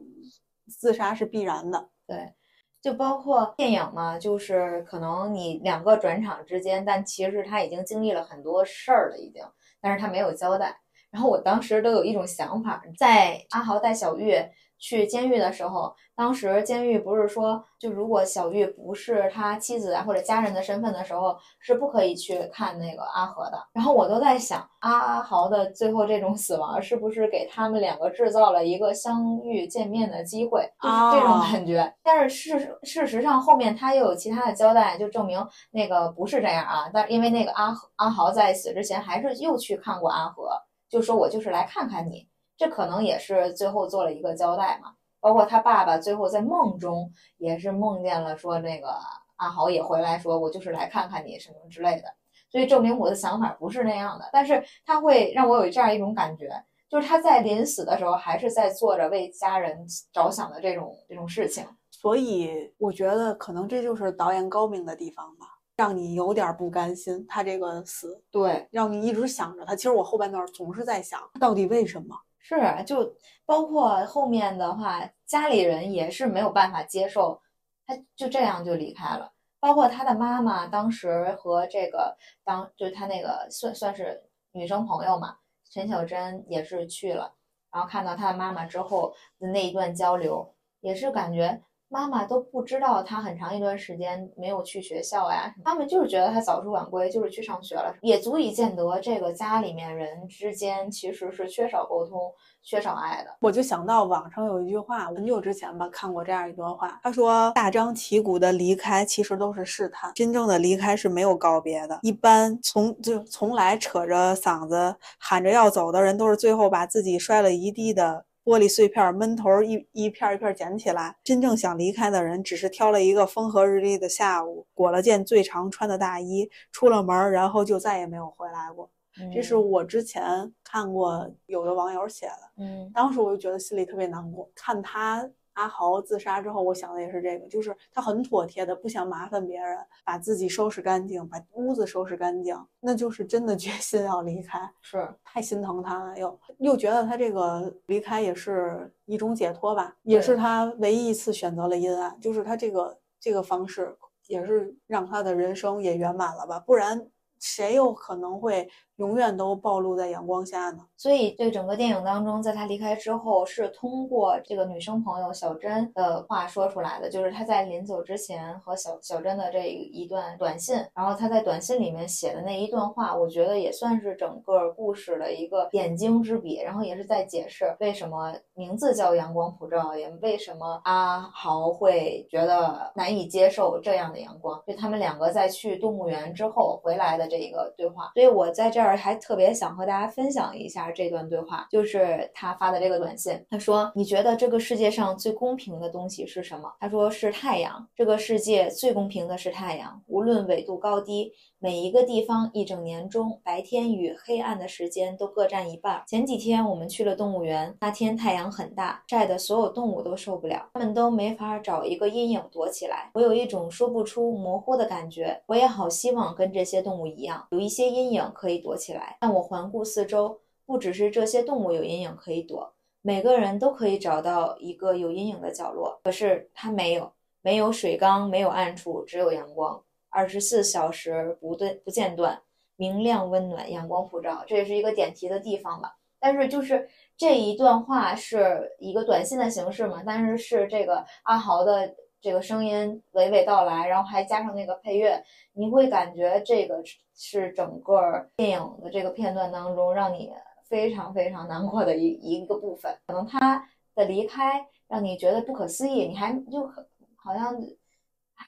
[0.69, 1.89] 自杀是必然的。
[2.07, 2.35] 对，
[2.83, 9.43] 就包括电影嘛，就是可能你两个转场之间，但其实他已经经历了很多事儿了，已经，
[9.81, 10.81] 但是他没有交代。
[11.17, 14.37] 然后我当时都有一种想法，在阿豪带小玉
[14.79, 23.59] 去监狱的时候，当时监狱不是说，就如果小玉不是他妻子啊或者家人的身份的时候，是不可以去看那个阿和的。
[23.73, 30.71] 然后我都在想，阿豪的最后这种死亡，是不是给他们两个制造了一个相遇见面的机会？
[30.83, 31.95] 就是这种哦感觉。
[32.03, 36.91] 但是事事实上，后面他又有其他的交代，就证明那个不是这样啊。
[36.93, 40.51] 但因为那个阿阿豪在死之前还是又去看过阿和，
[40.89, 42.29] 就说我就是来看看你。
[42.57, 44.95] 这可能也是最后做了一个交代嘛。
[45.21, 48.95] 包括他爸爸最后在梦中也是梦见了说那个
[49.37, 52.05] 阿豪也回来说，我就是来看看你什么之类的。
[52.49, 56.49] 所以证明我的想法不是那样的，但是他会让我有这样一种感觉，
[56.89, 61.67] 就是他在临死的时候还是在做着为家人着想的这种这种事情。
[61.91, 69.77] 所以我觉得可能这就是导演高明的地方吧，让你有点不甘心他这个死，对，让你一直想着他。
[69.77, 72.17] 其实我后半段总是在想，到底为什么？
[72.39, 77.41] 是，就包括后面的话，家里人也是没有办法接受，
[77.87, 79.33] 他就这样就离开了。
[79.59, 85.37] 包括他的妈妈当时和这个当就他那个算算是女生朋友嘛，
[85.71, 87.35] 陈小珍也是去了，
[87.73, 91.61] 然后看到他的妈妈之后的那一段交流，也是感觉。
[91.89, 102.21] 妈妈都不知道他很长一段时间没有去学校呀，他们就是觉得他早出晚归，就是去上学了，也足以见得这个家里面人之间其实是缺少沟通、
[102.63, 103.31] 缺少爱的。
[103.41, 112.01] 我就想到网上有一句话，很久之前吧看过这样一段话，他说：“大张旗鼓的离开其实都是试探，真正的离开是没有告别的。
[112.03, 121.17] 一般从就从来扯着嗓子喊着要走的人，都是最后把自己摔了一地的。”玻璃碎片闷头一一片一片捡起来。
[121.25, 128.89] 真正想离开的人，只是挑了一个风和日丽的下午，裹了件最常穿的大衣，出了门，然后就再也没有回来过。
[129.35, 130.23] 这是我之前
[130.63, 135.29] 看过有的网友写的，嗯，当时我就觉得心里特别难过，看他。
[135.57, 157.09] 阿豪自杀之后，我想的也是这个，就是他很妥帖的，不想麻烦别人，把自己收拾干净，把屋子收拾干净，那就是真的决心要离开， 是太心疼他了，又又觉得他这个离开也是一种解脱吧，也是他唯一一次选择了阴暗，就是他这个这个方式也是让他的人生也圆满了吧，不然
[157.41, 158.69] 谁又可能会？
[158.97, 160.79] 永远都暴露在阳光下呢。
[160.97, 188.13] 所以，这整个电影当中，在他离开之后，是通过这个女生朋友小珍的话说出来的，就是他在临走之前和小小珍的这一段短信，然后他在短信里面写的那一段话，我觉得也算是整个故事的一个点睛之笔，然后也是在解释为什么名字叫阳光普照，也为什么阿豪会觉得难以接受这样的阳光，就他们两个在去动物园之后回来的这一个对话。
[188.15, 188.86] 所以我在这。
[188.95, 193.43] 还特别想和大家分享一下这段对话，就是他发的这个短信。
[193.49, 197.89] 他说：“你觉得这个世界上最公平的东西是什么？”他说：“是太阳。
[197.97, 206.05] 这个世界最公平的是太阳，无论纬度高低，每一个地方一整年中白天与黑暗的时间都各占一半。
[206.07, 213.11] 前几天我们去了动物园，那天太阳很大，晒得所有动物都受不了，它们都没法找一个阴影躲起来。
[213.15, 225.99] 我有一种说不出模糊的感觉，我也好希望跟这些动物一样，有一些阴影可以躲。”起来，但我环顾四周，不只是这些动物有阴影可以躲，每个人都可以找到一个有阴影的角落。
[226.05, 229.83] 可是他没有，没有水缸，没有暗处，只有阳光，
[230.17, 232.41] 二十四小时不断不间断，
[232.77, 234.45] 明亮温暖，阳光普照。
[234.47, 235.97] 这也是一个点题的地方吧。
[236.19, 241.95] 但是就是这一段话是一个短信的形式嘛，但是是这个阿豪的。
[242.19, 246.83] 这个声音娓娓道来，然后还加上那个配乐，你会感觉这个
[247.15, 250.33] 是整个电影的这个片段当中让你
[250.65, 252.93] 非常非常难过的一一个部分。
[253.07, 256.67] 可能他的离开让你觉得不可思议，你还就
[257.15, 257.55] 好像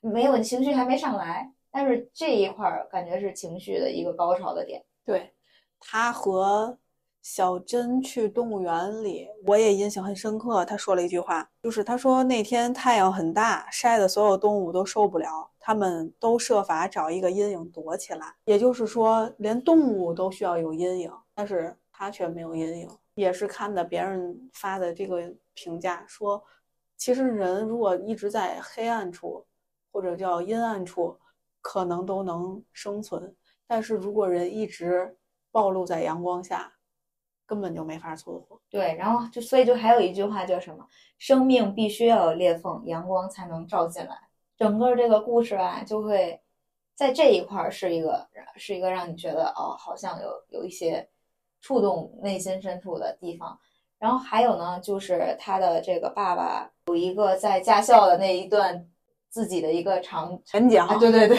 [0.00, 4.84] 没有情绪还没上来，但是这一块儿感觉是情绪的一个高潮的点。
[5.04, 5.32] 对
[5.78, 6.76] 他和。
[7.20, 10.64] 小珍去动物园里，我也印象很深刻。
[10.64, 18.34] 他说了一句话，就是他说那天太阳很大，晒的所有动物都受不了，他们都设法找一个阴影躲起来。
[18.44, 22.88] 也就是说，连动物都需要有阴影，但是他却没有阴影。
[23.14, 26.42] 也是看的别人发的这个评价说，
[26.96, 29.44] 其实人如果一直在黑暗处，
[29.92, 31.18] 或者叫阴暗处，
[31.60, 33.34] 可能都能生存。
[33.66, 35.16] 但是如果人一直
[35.50, 36.72] 暴露在阳光下，
[37.46, 38.60] 根本就没法存活。
[38.68, 40.86] 对，然后就所以就还有一句话叫什么？
[41.18, 44.16] 生命必须要有裂缝，阳光才能照进来。
[44.56, 46.40] 整个这个故事啊，就会
[46.94, 51.08] 在这一块儿是一个是一个让你觉得哦，好像有有一些
[51.60, 53.58] 触动内心深处的地方。
[53.98, 58.88] 然后还有呢，就是他的这个爸爸有一个在驾校的那一段
[59.28, 61.36] 自己的一个长演讲，对对对，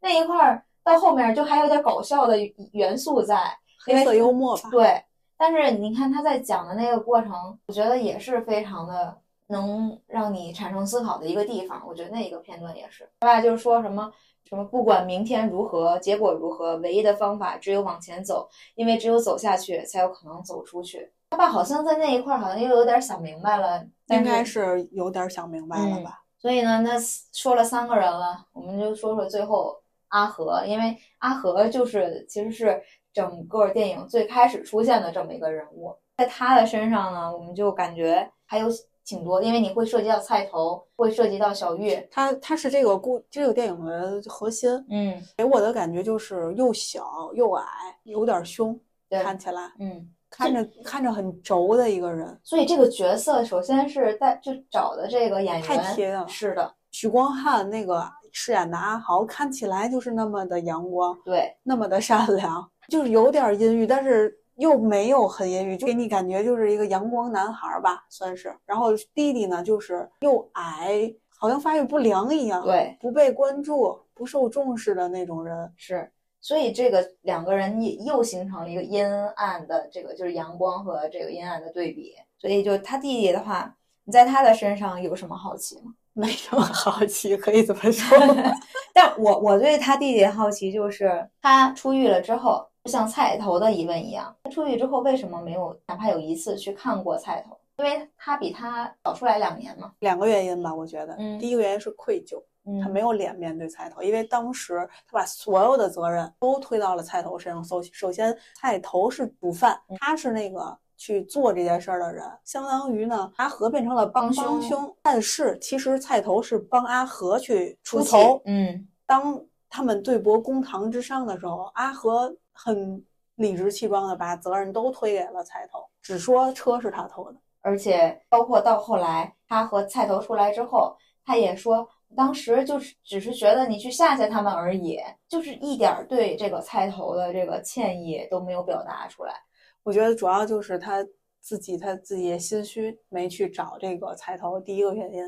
[0.00, 2.36] 那一块儿到后面就还有点搞笑的
[2.72, 3.56] 元素在。
[3.88, 5.00] 黑色幽默吧，对。
[5.36, 9.16] 但是你看他在讲的那个过程，我觉得也是非常的
[9.46, 11.80] 能让你产生思考的一个地方。
[11.86, 14.10] 我觉得那一个片段也是，他爸就是说什么
[14.42, 21.12] 什么，不管明天如何，结果如何，唯一的方法只有往前走，因为只有走下去，才有可能走出去。
[21.30, 26.24] 他爸好像在那一块好像又有点想明白了，应该是有点想明白了吧。
[26.46, 26.96] 所以呢，那
[27.32, 29.76] 说了三个人了，我们就说说最后
[30.10, 32.80] 阿和，因为阿和就是其实是。
[33.16, 38.68] 整个电影最开始出现的这么一个人物，在他的身上呢，我们就感觉还有
[39.06, 47.64] 挺多，因为你会涉及到菜头，会涉及到小玉，他他是这个故这个电影的核心，嗯，给我的感觉就是又小又矮，
[48.02, 48.78] 有点凶，
[49.08, 52.38] 看起来，嗯，看着看着很轴的一个人。
[52.44, 56.28] 所以这个角色首先是在就找的这个演员太贴了。
[56.28, 68.54] 是的，许光汉那个饰演的阿豪看起来就是那么的阳光，对，那么的善良，就是有点阴郁，但是又没有很阴郁，就给你感觉就是一个阳光男孩吧，算是。
[68.66, 75.72] 然后弟弟呢，就是又矮，好像发育不良一样，对，不被关注、不受重视的那种人。
[75.76, 76.10] 是，
[76.46, 82.14] 所以这个两个人又形成了一个阴暗的这个就是阳光和这个阴暗的对比。
[82.38, 83.74] 所以就他弟弟的话，
[84.04, 85.92] 你在他的身上有什么好奇吗？
[86.14, 88.16] 没什么好奇，可以这么说。
[88.94, 92.64] 但我我对他弟弟的好奇就是他出狱了之后。
[92.84, 97.58] 就像菜头的疑问一样，他出狱之后为什么没有哪怕有一次去看过菜头？
[97.78, 99.90] 因为他比他早出来两年嘛。
[99.98, 102.40] 两个原因吧，我觉得，嗯，第一个原因是愧疚，
[102.82, 107.64] 他没有脸面对菜头，因为当时他把所有的责任都推到了菜头身上。
[107.64, 114.94] 首首先，菜头是主犯，他是那个去做这件事儿的人，相当于呢，阿和变成了帮凶。
[115.02, 118.40] 但是其实菜头是帮阿和去出头。
[118.44, 122.36] 嗯，当他们对簿公堂之上的时候，阿和。
[122.58, 123.04] 很
[123.34, 131.86] 理直气壮的把责任都推给了菜头，只说车是他偷的，而且包括到后来他和菜头出来之后，他也说
[132.16, 134.98] 当时就是只是觉得你去吓吓他们而已，
[135.28, 139.34] 就是一点对这个菜头的这个歉意都没有表达出来。
[139.82, 141.06] 我觉得主要就是他
[141.40, 144.58] 自己他自己也心虚，没去找这个菜头。
[144.58, 145.22] 第一个原因，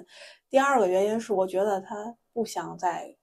[0.51, 3.14] 第二个原因是我觉得他不想再。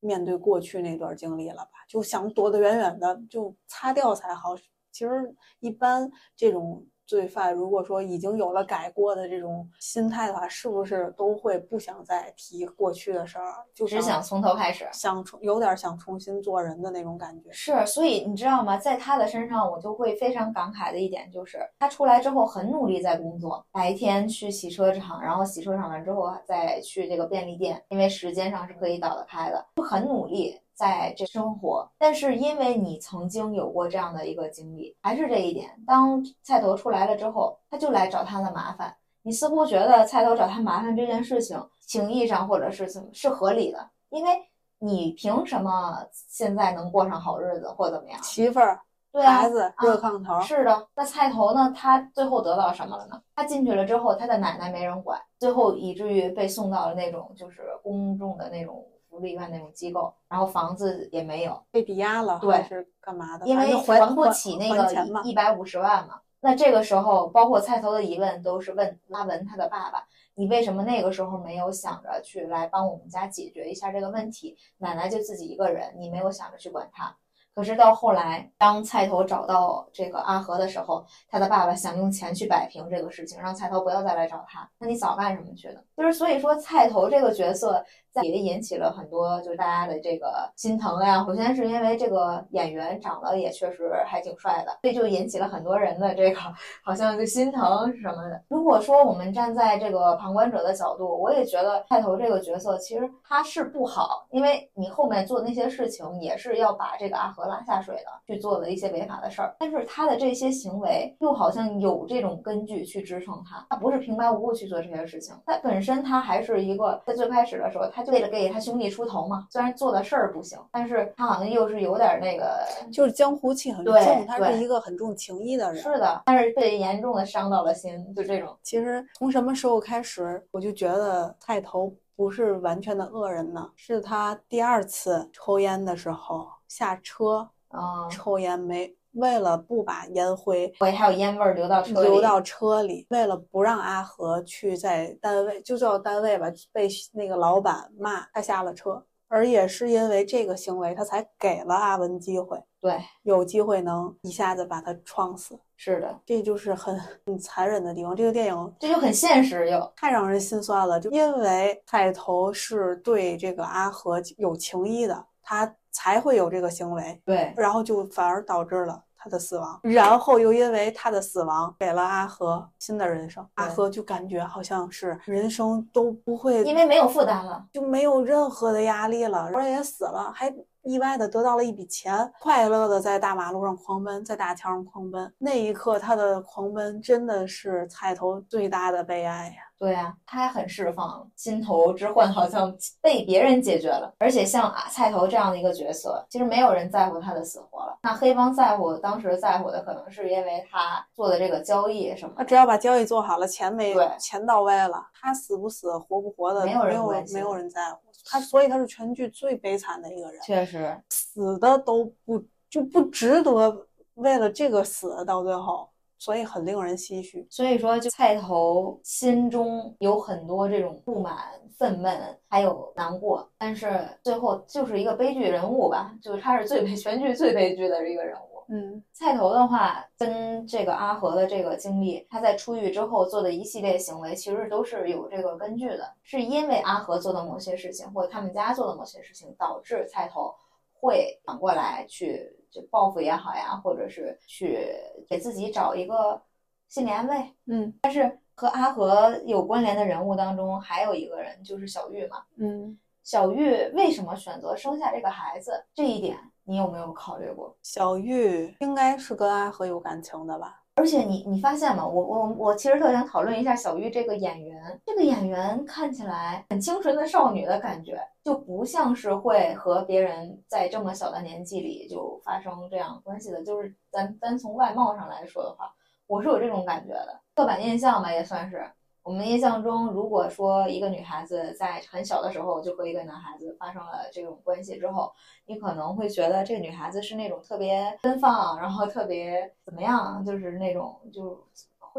[0.00, 4.54] 面对过去那段经历了吧，就想躲得远远的，就擦掉才好。
[4.92, 6.86] 其实一般这种。
[7.08, 17.50] 罪犯如果说已经有了改过的这种心态的话，是不是都会不想再提过去的事儿，就只想从头开始，想重有点想重新做人的那种感觉。
[17.50, 18.76] 是，所以你知道吗？
[18.76, 30.54] 在他的身上，我就会非常感慨的一点就是，他出来之后很努力在工作，白天去洗车场，然后洗车场完之后再去这个便利店，因为时间上是可以倒得开的，就很努力。
[30.78, 35.68] 在这生活，但是因为你曾经有过这样的一个经历，还是这一点。
[35.84, 38.94] 当菜头出来了之后，他就来找他的麻烦。
[39.22, 43.90] 你似乎觉得菜头找他麻烦这件事情，情义上或者是怎么是合理的？
[44.10, 44.30] 因为
[44.78, 48.22] 你凭什么现在能过上好日子或怎么样？
[48.22, 50.40] 媳妇儿、对啊孩子、热炕头。
[50.42, 51.74] 是的，那菜头呢？
[51.76, 53.20] 他最后得到什么了呢？
[53.34, 58.86] 他进去了之后，他的奶奶没人管，最后以至于被送到了那种就是公众的那种。
[59.18, 63.46] 福利院那种机构，然后房子也没有，被抵押了，对，是干嘛的？
[63.46, 64.90] 因为还不起那个
[65.22, 66.20] 一百五十万嘛。
[66.40, 70.04] 那这个时候，包括菜头的疑问都是问拉文他的爸爸
[70.36, 74.56] ：“你为什么那个时候没有想着去来帮我们家解决一下这个问题？
[74.78, 77.12] 奶奶就自己一个人，你没有想着去管他。”
[77.56, 84.70] 可是到后来，当菜头找到这个阿和的时候，他的爸爸想用钱去摆平这个事情，让菜头不要再来找他。
[84.78, 85.82] 那你早干什么去了？
[85.96, 87.84] 就是所以说，菜头这个角色。
[88.22, 91.24] 也引起了很多就是大家的这个心疼呀。
[91.26, 96.40] 首先是因为这个演员长得也确实还挺帅的，所以就引起了很多人的这个
[96.82, 98.42] 好像就心疼什么的。
[98.48, 109.54] 如果说我们站在这个旁观者的角度，我也觉得派头这个角色其实他是不好，因为你后面做那些事情也是要把这个阿和拉下水的，去做了一些违法的事儿。
[109.60, 118.07] 但是他的这些行为又好像有这种根据去支撑他，他不是平白无故去做这些事情，他本身他还是一个在最开始的时候他。
[118.10, 123.94] 为了给他兄弟出头嘛，虽然做的事儿不行，但是他好像又是有点那个，就是江湖气很重，
[124.26, 125.82] 他是一个很重情义的人。
[125.82, 128.56] 是的，但是被严重的伤到了心，就这种。
[128.62, 133.70] 其实从什么时候开始，我就觉得菜头不是完全的恶人呢？
[133.76, 138.94] 是他第二次抽烟的时候下车啊，抽烟没。
[139.18, 149.04] 为了不把烟灰，还有烟味儿流到车里，流到车里，为了不让阿和去在单位，就叫单位吧，被那个老板骂，他下了车。
[149.30, 155.54] 而也是因为这个行为，他才给了阿文机会，对，有机会能一下子把他撞死。
[155.76, 158.16] 是的，这就是很很残忍的地方。
[158.16, 160.98] 这个电影这就很现实，又太让人心酸了。
[160.98, 167.20] 就因为海头是对这个阿和有情谊的，他才会有这个行为。
[167.26, 169.04] 对，然后就反而导致了。
[169.18, 179.50] 他的死亡，然后又因为他的死亡给了阿和新的人生，阿和就感觉好像是人生都不会，因为没有负担了，就没有任何的压力了。
[179.50, 185.30] 人也死了，还意外的得到了一笔钱，快乐的在大马路上狂奔，在大桥上狂奔。
[185.38, 189.67] 那一刻，他的狂奔真的是菜头最大的悲哀呀。
[189.78, 194.12] 对呀、他还很释放，心头之患好像被别人解决了。
[194.18, 197.96] 而且像啊菜头这样的一个角色，其实没有人在乎他的死活了。
[198.02, 202.38] 那黑帮在乎，当时在乎的可能是因为他做的这个交易什么的。
[202.38, 208.00] 他只要把交易做好了，钱没对钱到位了，他死不死、活不活的没有人没有没有人在乎。
[208.30, 215.88] 他所以他是全剧最悲惨的一个人，确实，死的都不就不值得为了这个死到最后，
[216.18, 217.46] 所以很令人唏嘘。
[217.50, 221.36] 所以说，就菜头心中有很多这种不满、
[221.78, 228.42] 愤懑，还有难过，但是最后就是一个悲剧人物吧，就是他是最悲 全剧最悲剧的一个人物。
[228.70, 240.54] 嗯菜头的话，跟这个阿和的这个经历，他在出狱之后做的一系列行为，其实都是有这个根据的，是因为阿和做的某些事情，或者他们家做的某些事情，导致菜头
[240.92, 244.86] 会反过来去就报复也好呀，或者是去
[245.28, 246.40] 给自己找一个
[246.88, 247.54] 心理安慰。
[247.66, 252.42] 嗯但是和阿和有关联的人物当中，还有一个人就是小玉嘛。
[252.56, 255.84] 嗯，小玉为什么选择生下这个孩子？
[255.94, 257.76] 这一点你有没有考虑过？
[257.82, 260.82] 小玉应该是跟阿和有感情的吧？
[260.98, 262.04] 而且你你发现吗？
[262.04, 273.62] 我我我其实特想讨论一下小玉这个演员，这个演员看起来很清纯的少女的感觉，就不像是会和别人在这么小的年纪里就发生这样关系的。
[273.62, 275.88] 就是咱咱从外貌上来说的话，
[276.26, 278.84] 我是有这种感觉的，刻板印象吧，也算是。
[279.28, 285.30] 我们印象中，如果说一个女孩子在很小的时候就和一个男孩子发生了这种关系之后，
[285.66, 291.62] 你可能会觉得这个女孩子是那种特别奔放，然后特别怎么样，就是那种就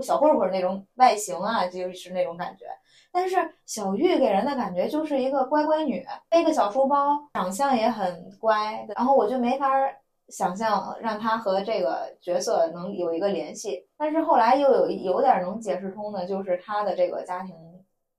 [0.03, 2.68] 小混混那种外形啊，就是那种感觉。
[3.12, 9.68] 但是小玉给人的感觉就是一个乖乖女，背个小书包，长相也很乖，然后我就没法
[10.28, 13.89] 想象让她和这个角色能有一个联系。
[14.00, 17.54] 但是后来又有有点能解释通的，就是他的这个家庭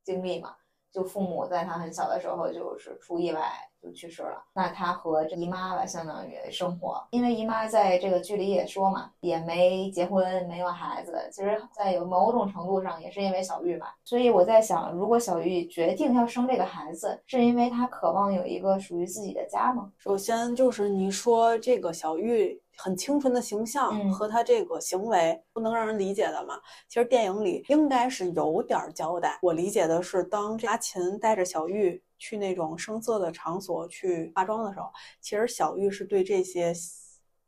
[0.05, 0.55] 经历嘛，
[0.93, 19.91] 就父母在他很小的时候就是出意外就去世了，那她和这姨妈吧，相当于生活，因为姨妈在这个剧里也说嘛，也没结婚，没有孩子，其实，在有某种程度上也是因为小玉嘛，所以我在想，如果小玉决定要生这个孩子，是因为她渴望有一个属于自己的家吗？
[19.99, 26.55] 首先就是你说这个小玉很清纯的形象嗯和她这个行为不能让人理解的嘛。
[26.89, 29.39] 其实电影里应该是有点儿交代。
[29.43, 36.73] 我理解的是，当阿琴带着小玉去那种声色的场所去化妆的时候，其实小玉是对这些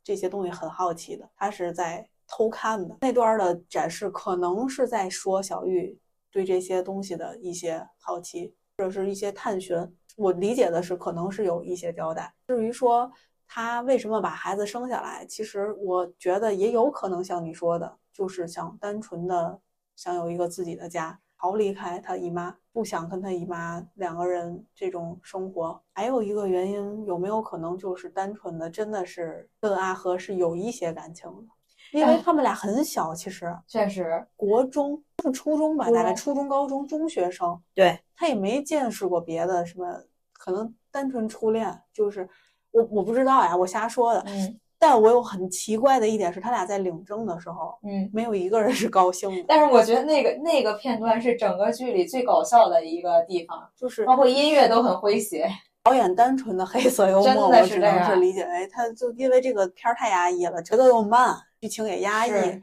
[0.03, 2.97] 这些东西很好奇的，她是在偷看的。
[3.01, 5.97] 那段的展示可能是在说小玉
[6.31, 9.77] 对这些东西的一些好奇，或者是一些探寻。
[10.15, 12.33] 我理解的是，可能是有一些交代。
[12.47, 13.11] 至于说
[13.47, 19.59] 他为什么把孩子生下来，其实我觉得也有可能像你说的，就是想单纯的
[19.95, 25.79] 想有一个自己的家，逃离开他姨妈，不想跟他姨妈两个人这种生活。
[25.93, 31.53] 还有一个原因，有没有可能就是单纯的真的是跟阿和是有一些感情的？
[31.91, 37.61] 因为哎他们俩很小，其实确实，国中是初中吧，大概初中、高中、中学生。
[37.75, 42.27] 对，他也没见识过别的什么，可能单纯初恋，就是
[42.71, 44.23] 我我不知道呀，我瞎说的。
[44.25, 48.09] 嗯但我有很奇怪的一点是，他俩在领证的时候，嗯。
[48.11, 55.49] 没有一个人是高兴的，但是我觉得那个那个片段是整个剧里最搞笑的一个地方，就是包括音乐都很诙谐。
[55.83, 62.61] 导演单纯的黑色幽真默，的是这样我只能是理解为他就因为这个片儿太压抑了，节奏又慢，剧情也压抑是，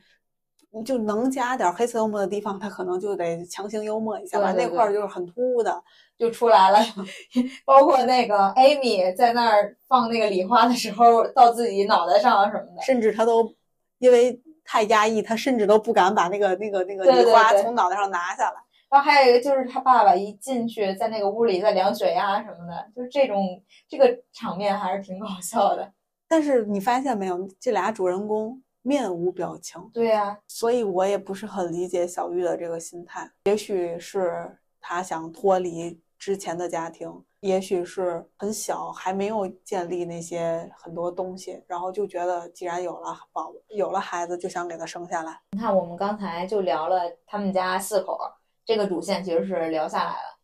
[0.73, 4.53] 你就能加点黑色幽默的地方，他可能就得强行幽默一下吧。
[4.53, 5.83] 对对那块儿就是很突兀的，
[6.19, 6.79] 就出来了
[7.67, 13.53] 包括那个 Amy 在那儿放那个礼花的时候，到自己脑袋上什么的，甚至他都
[13.99, 18.57] 因为太压抑，他甚至都不敢把那个那个那个礼花从脑袋上拿下来。
[18.89, 25.93] 然后还有一个就是他爸爸一进去，在那个屋里在量血压什么的，就是这种这个场面还是挺搞笑的。
[26.29, 28.61] 但是你发现没有，这俩主人公
[28.91, 33.31] 面无表情，对呀、所以我也不是很理解小玉的这个心态。
[33.45, 45.41] 也许是他想脱离之前的家庭，也许是很小还没有建立那些很多东西，然后就觉得既然有了宝有了孩子，就想给他生下来。
[45.53, 48.19] 你看我们刚才就聊了他们家四口
[48.65, 50.37] 这个主线，其实是聊下来了。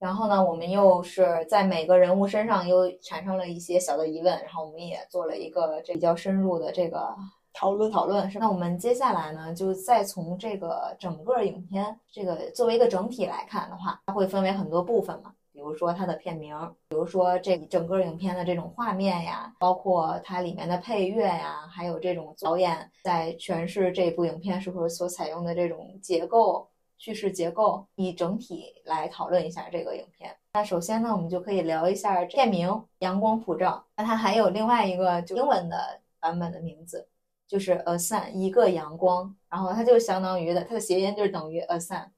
[0.00, 7.14] 然后呢，我们又是在每个人物身上又产生了一些小的疑问，然后我们也做了一个这比较深入的这个
[7.52, 8.38] 讨论讨论是。
[8.38, 15.32] 那我们接下来呢，就再从这个整个影片这个作为一个整体来看的话，它会分为很多部分嘛。
[15.52, 16.56] 比如说它的片名，
[16.88, 30.34] 比如说这整个影片的这种画面呀，包括它里面的配乐呀，还有这种导演在诠释这部影片时候所采用的这种结构、叙事结构，以整体来讨论一下这个影片。
[30.54, 32.68] 那首先呢，我们就可以聊一下片名
[33.00, 33.84] 《阳光普照》。
[33.96, 37.06] 那它还有另外一个就英文的版本的名字，
[37.52, 39.36] 就是 A Sun，一个阳光。
[39.50, 42.08] 然后它就相当于的，它的谐音就是等于 A Sun，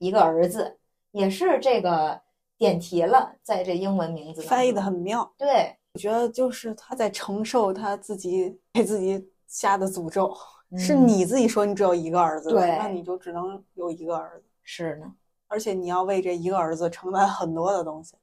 [0.00, 0.80] 一个儿子，
[1.12, 2.20] 也是这个
[2.58, 5.32] 点题了，在这英文名字翻译的很妙。
[5.38, 10.34] 对，我觉得就是他在承受他自己给自己下的诅咒。
[10.76, 14.46] 是你自己说你只有一个儿子，对，那你就只能有一个儿子。
[14.64, 15.14] 是呢，
[15.46, 18.16] 而且你要为这一个儿子承担很多的东西。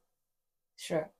[0.76, 1.10] 是，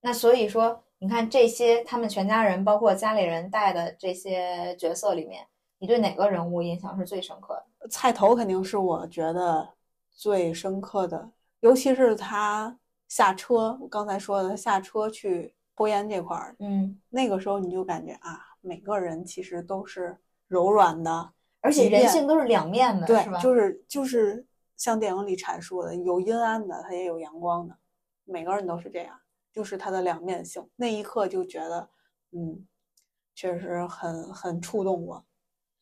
[0.00, 5.46] 那所以说，你看这些他们全家人，包括家里人带的这些角色里面，
[5.78, 7.88] 你对哪个人物印象是最深刻的？
[7.88, 9.68] 菜头肯定是我觉得
[10.10, 11.30] 最深刻的，
[11.60, 12.78] 尤其是他
[13.08, 20.18] 下车，我刚才说的他下车去抽烟这块儿，嗯，那个时候你就感觉啊，每个人其实都是。
[20.48, 21.30] 柔软的，
[21.60, 23.38] 而且人性都是两面的，对，是吧？
[23.38, 24.46] 就是就是
[24.78, 27.76] 像电影里阐述的，有阴暗的，它也有阳光的，
[28.24, 29.14] 每个人都是这样，
[29.58, 30.64] 就是它的两面性。
[30.76, 31.90] 那一刻就觉得，
[32.30, 32.64] 嗯，
[33.34, 35.26] 确实很很触动我，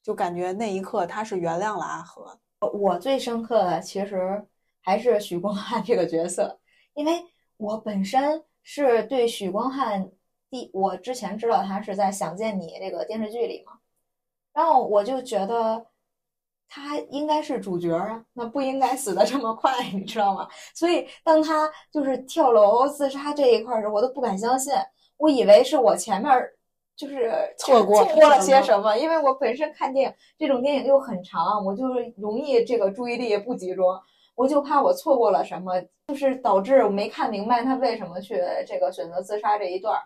[0.03, 2.41] 就感觉那一刻他是原谅了阿和。
[2.73, 4.43] 我最深刻的其实
[4.81, 6.59] 还是许光汉这个角色，
[6.95, 7.23] 因为
[7.59, 10.11] 我本身是对许光汉
[10.49, 13.73] 第，我之前知道他是在《想见你》这个电视剧里嘛。
[14.55, 15.87] 然后我就觉得
[16.69, 20.49] 他应该是主角啊，那不应该死的这么快，你知道吗？
[20.75, 24.73] 所以当他就是跳楼自杀这一块时，我都不敢相信。
[25.17, 26.31] 我以为是我前面
[26.97, 33.87] 就是错过错过了些什么，因为我本身看电影这种电影又很长，我就是容易这个注意力不集中，
[34.35, 35.73] 我就怕我错过了什么，
[36.09, 39.99] 就是导致我没看明白他为什么去这个选择自杀这一段。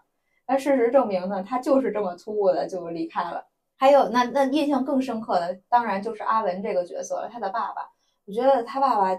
[0.47, 3.47] 但事实证明呢，他就是这么突兀的就离开了。
[3.81, 7.31] 还有那那印象更深刻的，当然就是阿文这个角色了。
[7.33, 7.89] 他的爸爸，
[8.27, 9.17] 我觉得他爸爸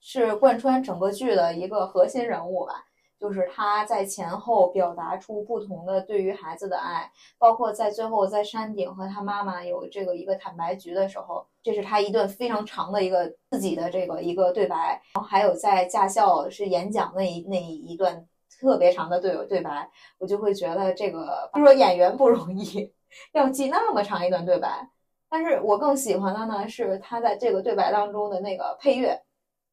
[0.00, 2.84] 是贯穿整个剧的一个核心人物吧。
[3.18, 15.02] 就是他在前后表达出不同的对于孩子的爱，包括在最后在山顶和他妈妈有这个一个坦白局的时候，这是他一段非常长的一个自己的这个一个对白。
[15.14, 18.24] 然后还有在驾校是演讲那一那一段
[18.60, 22.94] 特别长的对对白，我就会觉得这个就说演员不容易。
[23.32, 24.88] 要记那么长一段对白，
[25.28, 29.20] 但是我更喜欢的呢是他在这个对白当中的那个配乐，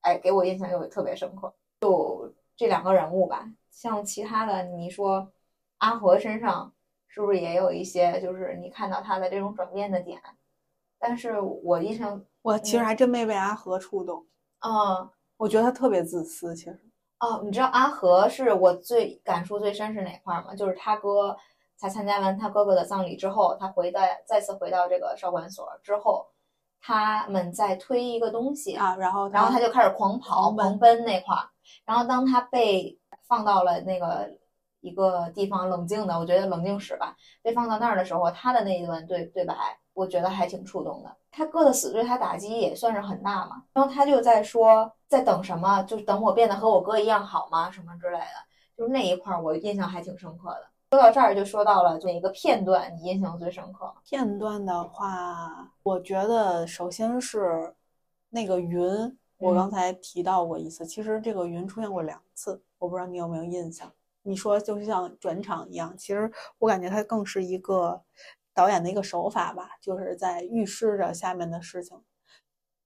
[0.01, 1.53] 哎，给我印象又特别深刻。
[1.81, 5.31] 就这两个人物吧，像其他的，你说
[5.79, 6.73] 阿和身上
[7.07, 10.19] 是不是也有一些，就是你看到他的这种转变的点？
[10.99, 14.25] 但是我印象，我其实还真没被阿和触动。
[14.61, 16.79] 嗯，我觉得他特别自私，其实。
[17.19, 20.55] 哦，你知道阿和是我最感触最深是哪块吗？
[20.55, 21.37] 就是他哥。
[21.79, 26.27] 他参加完他哥哥的葬礼之后，他回到再次回到这个少管所之后，
[26.81, 31.49] 他们在推一个东西啊，然后然后他就开始狂跑狂奔那块儿，
[31.85, 32.97] 然后当他被
[33.27, 34.29] 放到了那个
[34.81, 39.55] 一个地方冷静的，我觉得冷静室吧，被放到那儿的时候，他的那一段对对白，
[39.93, 41.15] 我觉得还挺触动的。
[41.31, 47.71] 他哥的死对他打击也算是很大嘛，然后他就在说在等什么，就是等我变得和我哥一样好吗？
[47.71, 48.25] 什么之类的，
[48.77, 50.65] 就是那一块儿我印象还挺深刻的。
[50.93, 53.91] 说到这儿就说到了哪个片段你印象最深刻？
[54.05, 57.73] 片段的话，我觉得首先是
[58.29, 63.91] 那个云，我刚才提到过一次，其实这个云出现过两次，我不知道你有没有印象。
[64.21, 67.99] 你说就像转场一样，其实我感觉它更是一个
[68.53, 71.99] 导演的一个手法吧，就是在预示着下面的事情。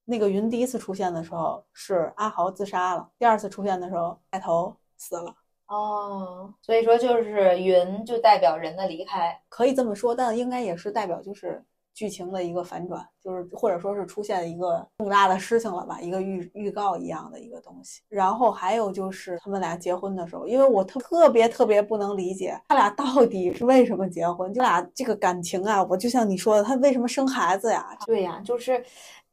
[0.05, 5.35] 那个云第一次出现的时候是阿豪自杀了，第二次出现的时候带头死了。
[5.67, 11.61] 哦，所以说就是云就代表人的离开，可以这么说，但应该也是代表就是
[11.93, 18.01] 剧情的一个反转，就是或者说是出现一个重大的事情了吧，一个预预告一样的一个东西。
[18.07, 27.85] 然后还有就是他们俩结婚的时候，因为我特特别特别不能理解他俩到底是为什么结婚，就俩这个感情啊，我就像你说的，他为什么生孩子呀？
[28.05, 28.81] 对呀，就是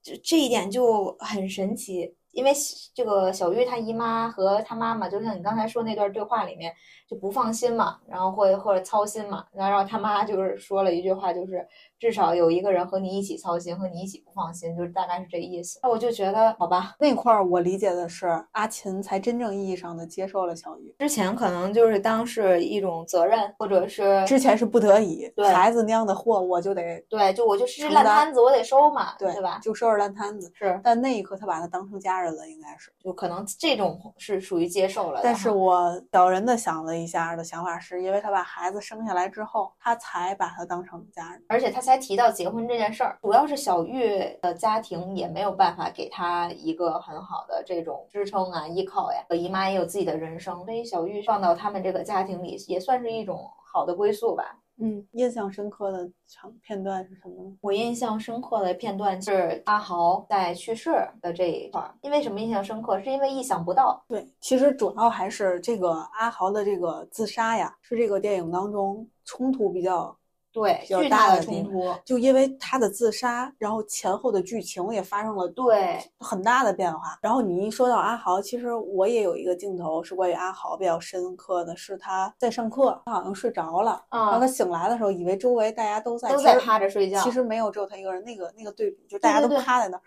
[0.03, 2.13] 这这一点就很神奇。
[2.35, 2.53] 因为
[2.95, 6.73] 这个小玉她姨妈和她妈妈，就像你刚才说那段对话里面，
[7.09, 11.67] 就不放心嘛，然后或或者操心嘛，然后她妈就是说了一句话，就是
[11.99, 15.79] 至少有一个人和你一起操心，和你一起不放心，就是大概是这意思。
[15.83, 29.61] 那我就觉得，好吧，那块儿我理解的是阿琴才真正意义上的接受了小玉，之前可能就是当是一种责任，或者是之前是不得已，对孩子那样的祸我就得对，就我就是烂摊子，我得收嘛，对对吧？
[29.63, 32.24] 就收拾烂摊子是，但那一刻他把他当成家人。
[32.25, 32.91] 人了，应该是。
[32.99, 35.21] 就可能这种是属于接受了。
[35.23, 41.45] 但是我小人的想了一下的想法是，因为他把孩子生下来之后，他才把他当成家人。
[41.49, 49.23] 而且他才提到结婚这件事儿，主要是小玉的家庭也没有办法给他一个很好的这种支撑啊、依靠呀。
[49.31, 54.59] 姨妈也有自己的人生，所以小玉放到他们这个家庭里，也算是一种好的归宿吧。
[54.77, 57.57] 嗯，印象深刻的场片段是什么呢？
[57.61, 60.91] 我印象深刻的片段是阿豪在去世
[61.23, 63.01] 的这一块儿，因为什么印象深刻？
[63.01, 64.05] 是因为意想不到。
[64.09, 70.17] 对，其实主要还是这个阿豪的这个自杀呀，是这个电影当中冲突比较
[70.55, 71.95] 对，比较巨大大的冲突。
[72.05, 77.19] 就因为他的自杀，然后前后的剧情也发生了对，很大的变化。
[77.21, 88.25] 然后你一说到阿豪，其实我也有一个镜头是关于阿豪比较深刻的，是他在上课，他好像睡着了，然后啊他，醒来的时候，以为周围大家都在，都在其实趴着睡觉其实没有，只有他一个人。
[88.25, 90.03] 那个那个对比，就大家都趴在那儿，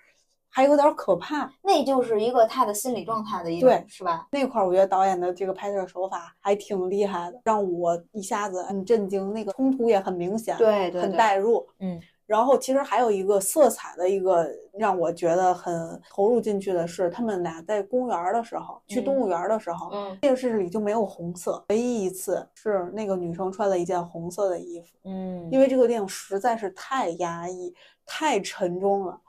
[0.50, 1.52] 还有点可怕。
[1.62, 4.28] 那就是一个他的心理状态的一对，是吧？
[4.32, 9.34] 那块儿我觉得导演的这个拍摄手法还挺厉害的，让我一下子很震惊。
[9.34, 11.68] 那个冲突也很明显，很对对对带入。
[11.80, 27.74] 嗯，然后其实还有一个色彩的一个让我觉得很投入进去的是，他们俩在公园儿的时候，去嗯动物园儿的时候，嗯电视里就没有红色，唯一一次是那个女生穿了一件红色的衣服，嗯，因为这个电影实在是太压抑、
[28.06, 29.20] 太沉重了。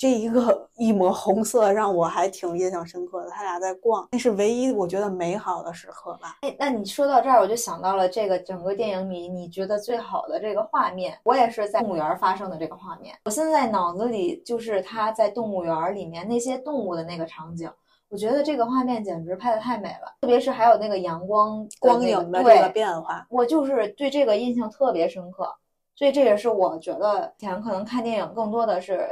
[0.00, 3.28] 这一个一抹红色让我还挺印象深刻的。
[3.28, 6.38] 他俩在逛，那是唯一我觉得美好的时刻吧。
[6.40, 13.14] 哎，那你说到这儿，我就想到了这个整个电影里你觉得最好的这个画面，我也是在动物园发生的这个画面。
[13.26, 17.70] 我现在脑子里就是他在动物园里面那些动物的那个场景，
[18.08, 25.54] 我觉得这个画面简直拍的太美了，特别是还有那个阳光光那个影的这个变化，我就是对这个印象特别深刻，
[25.94, 29.06] 所以这也是我觉得以前可能看电影更多的是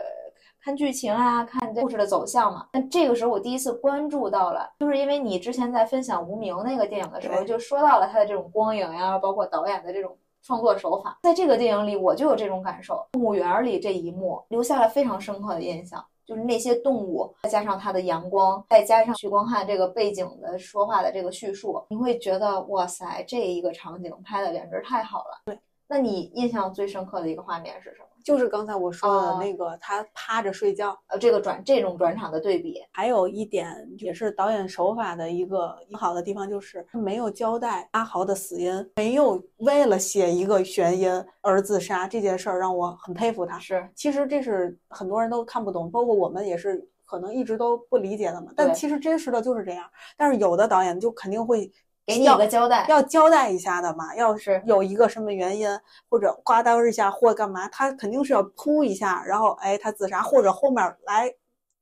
[0.68, 2.68] 看剧情啊，看这故事的走向嘛。
[2.74, 10.14] 那这个时候我第一次关注到了，就是因为你之前在分享《无名》那个电影的时候，就说到了它的这种光影呀，包括导演的这种。
[10.40, 13.04] 创作手法，在这个电影里我就有这种感受。
[13.12, 25.40] 动物园里这一幕留下了非常深刻的印象，就是那些动物，再加上它的阳光，再加上许光汉这个背景的说话的这个叙述，你会觉得哇塞，这一个场景拍的简直太好了。
[25.46, 25.58] 对，
[25.88, 28.07] 那你印象最深刻的一个画面是什么？
[28.24, 30.98] 就是刚才我说的哦那个，他趴着睡觉。
[31.06, 41.10] 呃，这个转这种转场的对比，还有一点也是导演手法的一个好的地方，就是他没有交代阿豪的死因，没有为了写一个悬因
[41.40, 43.58] 而自杀这件事儿，让我很佩服他。
[43.58, 48.52] 是其实这是很多人都看不懂，包括我们也是可能一直都不理解的嘛。
[48.54, 51.70] 但其实真实的就是这样，但是有的导演就肯定会
[52.08, 52.86] 给你一个交代。
[52.88, 55.68] 要交代一下的嘛，要是有一个什么原因，
[56.08, 61.30] 或者刮刀一下，或干嘛，他肯定是要扑一下，然后哎，他自杀，或者后面来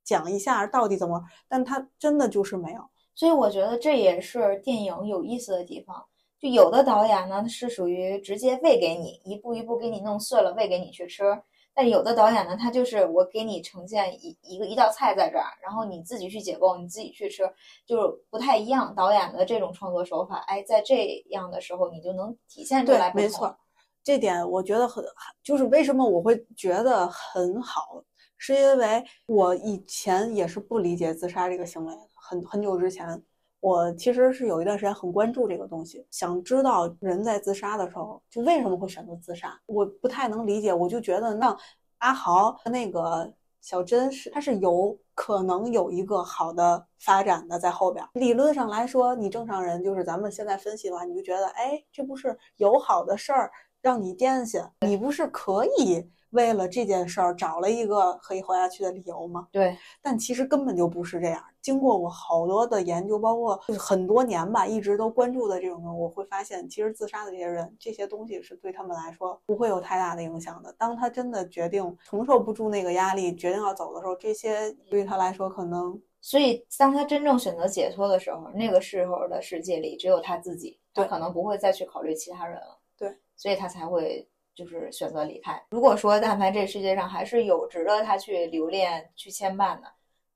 [0.02, 2.80] 讲一下到底怎么，但他真的就是没有。
[3.14, 6.04] 所以我觉得这也是电影有意思的地方。
[6.38, 11.22] 就有的导演呢是属于直接喂给你，一步一步给你弄碎了，喂给你去吃。
[11.76, 17.42] 但有的导演呢，他就是我给你呈现一一个一道菜在这儿，然后你自己去解构，你自己去吃，
[17.84, 18.94] 就是不太一样。
[18.94, 23.12] 导演的这种创作手法，哎，在这样的时候你就能体现出来。
[23.12, 23.54] 没错，
[24.02, 25.04] 这点我觉得很，
[25.42, 28.02] 就是为什么我会觉得很好，
[28.38, 33.22] 是因为我以前也是不理解自杀这个行为的，很很久之前。
[33.60, 40.72] 我其实是有一段时间很关注这个东西，想知道人在自杀的时候就为什么会选择自杀，我不太能理解。
[40.72, 41.56] 我就觉得那
[41.98, 48.06] 阿豪和那个小珍是他是有可能有一个好的发展的在后边。
[48.12, 53.50] 理论上来说，你正常人就是咱们现在分析的话，你就觉得哎，这不是有好的事儿
[53.80, 59.48] 让你惦记，你不是可以为了这件事儿找了一个可以活下去的理由吗？
[59.50, 61.42] 对，但其实根本就不是这样。
[61.60, 70.72] 经过我好多的研究，包括就是很多年吧，一直都关注的这种人，我会发现，其实自杀的这些人，这些东西是对他们来说不会有太大的影响的。
[70.78, 82.78] 当他真的决定承受不住那个压力，决定要走的时候，这些对于他来说可能所以当他真正选择解脱的时候，那个时候的世界里只有他自己，他可能不会再去考虑其他人了。
[82.96, 85.62] 对，所以他才会就是选择离开。
[85.70, 89.86] 如果说但凡这世界上还是有值得他去留恋、去牵绊的，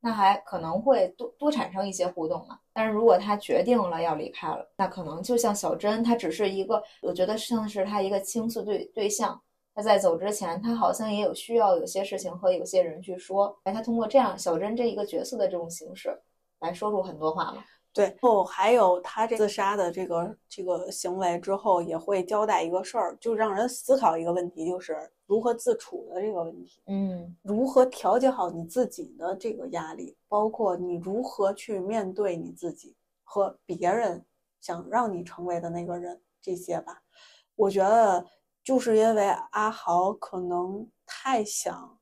[0.00, 2.58] 那还可能会多多产生一些互动嘛。
[2.72, 9.40] 但是如果他决定了要离开了，那可能就像小珍，她只是一个，我觉得像是他一个倾诉对对象。
[9.72, 16.10] 他在走之前，他好像也有需要有些事情和有些人去说，哎，他通过这样小珍这一个角色的这种形式
[16.58, 17.64] 来说出很多话嘛。
[17.93, 26.80] 对，后还有他这自杀的这个这个行为之后，也会交代一个事儿，就让人思考一个问题，就是如何自处的这个问题。
[26.86, 34.24] 嗯如何调节好你自己的这个压力，包括你如何去面对你自己和别人
[34.61, 37.03] 想让你成为的那个人，这些吧。
[37.57, 38.24] 我觉得
[38.62, 41.99] 就是因为阿豪可能太想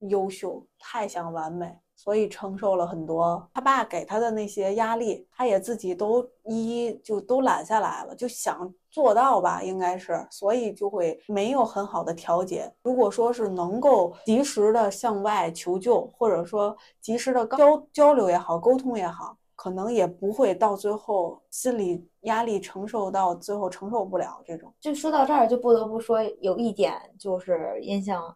[0.00, 12.72] 优秀，太想完美，所以承受了很多他爸给他的那些压力，他也自己都一一就都揽下来了，就想做到吧，应该是，所以就会没有很好的调节。
[12.84, 24.72] 如果说是能够及时的向外求救，或者说及时的交交流也好，沟通也好，可能也不会到最后心理压力承受到最后承受不了这种。
[24.80, 28.32] 就说到这儿，就不得不说有一点就是印象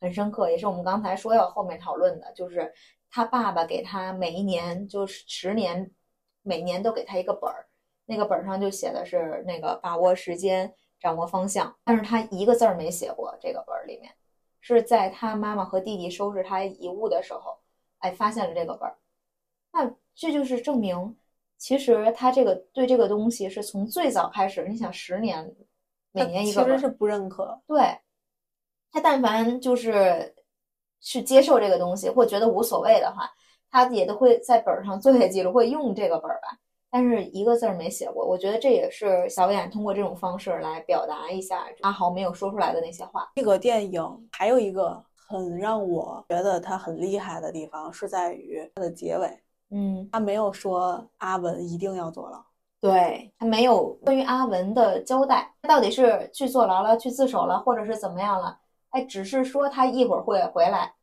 [0.00, 2.70] 很深刻，也是我们刚才说要后面讨论的，就是
[3.14, 5.88] 他爸爸给他每一年就是十年，
[6.42, 7.68] 每年都给他一个本儿，
[8.06, 13.32] 那个本儿上就写的是那个把握时间，掌握方向，但是他一个字儿没写过。
[13.40, 14.12] 这个本儿里面
[14.60, 17.56] 是在他妈妈和弟弟收拾他遗物的时候，
[17.98, 18.98] 哎，发现了这个本儿。
[19.70, 21.16] 那这就是证明，
[21.56, 25.54] 其实他这个对这个东西是从最早开始，你想十年，
[26.10, 27.62] 每年一个本儿，其实是不认可。
[27.68, 27.96] 对，
[28.90, 30.34] 他但凡就是
[31.04, 33.30] 是接受这个东西或觉得无所谓的话，
[33.70, 36.58] 他也都会在本儿上做下记录，会用这个本儿吧。
[36.90, 43.28] 但是一个字儿没写过，我觉得这也是小演通过这种方式来表达一下阿豪没有说出来的那些话。
[43.34, 49.28] 这个电影还有一个很让我觉得他很厉害的地方，是在于他的结尾，
[49.70, 52.40] 嗯，他没有说阿文一定要坐牢。
[52.80, 58.56] 对他没有关于阿文的交代，他到底是去坐牢了、去自首了，或者是怎么样了？
[58.94, 60.94] 哎，只是说他一会儿会回来，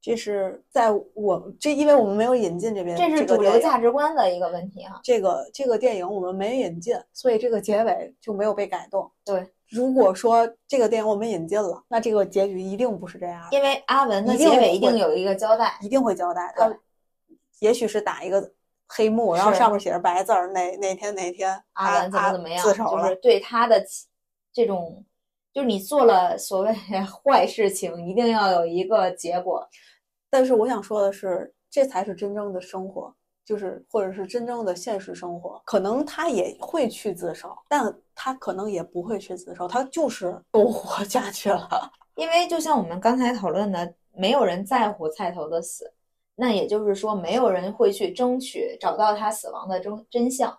[0.00, 4.98] 这是在我这，因为我们没有引进这边，这是主流价值观的一个问题哈。
[5.04, 9.10] 这个这个电影我们没引进，所以这个结尾就没有被改动。
[9.26, 15.78] 对，如果说这个电影我们引进了，那这个结局一定不是这样，因为阿文的结尾一定有一个交代。
[15.82, 16.50] 一定会交代。
[16.56, 16.78] 对他
[17.60, 18.52] 也许是打一个
[18.86, 23.16] 黑幕，然后上面写着白字儿，哪哪天哪天阿文怎么怎么样，自首了就是。
[23.16, 23.84] 对他的
[24.52, 25.04] 这种，
[25.58, 29.68] 就是你做了所谓 坏事情，一定要有一个结果。
[30.30, 33.12] 但是我想说的是，这才是真正的生活，
[33.44, 35.60] 就是或者是真正的现实生活。
[35.64, 41.68] 可能他也会去自首，但他可能也不会去自首，他就是都活下去了。
[42.14, 45.92] 因为就像我们刚才讨论的，没有人在乎菜头的死，
[46.36, 50.56] 那也就是说，没有人会去争取找到他死亡的真真相。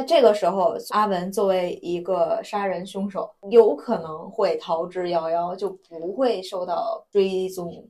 [0.00, 7.86] 那这个时候，阿文作为一个杀人凶手，有可能会逃之夭夭，就不会受到追踪。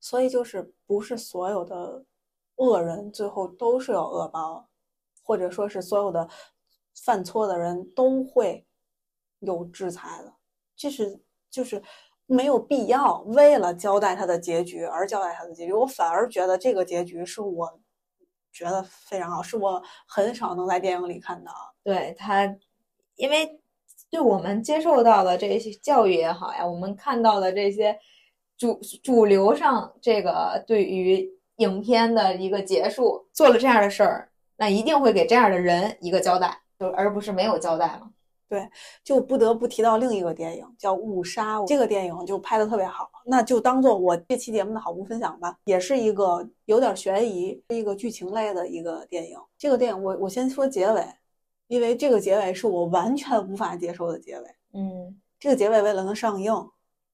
[0.00, 2.04] 所以就是不是所有的
[2.56, 4.68] 恶人最后都是有恶报，
[5.22, 6.28] 或者说是所有的
[7.04, 8.66] 犯错的人都会
[9.38, 10.32] 有制裁的，
[10.74, 11.80] 就是就是
[12.26, 15.72] 没有必要为了交代他的结局而交代他的结局。
[15.72, 17.80] 我反而觉得这个结局是我
[18.54, 21.52] 觉得非常好，是我很少能在电影里看到。
[21.82, 22.46] 对他，
[23.16, 23.60] 因为
[24.08, 27.98] 对我们接受到的这些教育也好呀，我们看到的这些
[28.56, 38.10] 主主流上这个对于影片的一个结束，做了这样的事儿，那一定会给这样的人一个交代，就而不是没有交代嘛。
[39.02, 45.56] 就不得不提到另一个电影叫《误杀》，这个电影就拍的特别好，那就当做我这期节目的好物分享吧。
[45.64, 49.38] 也是一个有点悬疑、一个剧情类的一个电影。
[49.56, 51.06] 这个电影我我先说结尾，
[51.68, 54.46] 因为这个结尾是我完全无法接受的结尾。
[54.72, 56.52] 嗯，这个结尾为了能上映，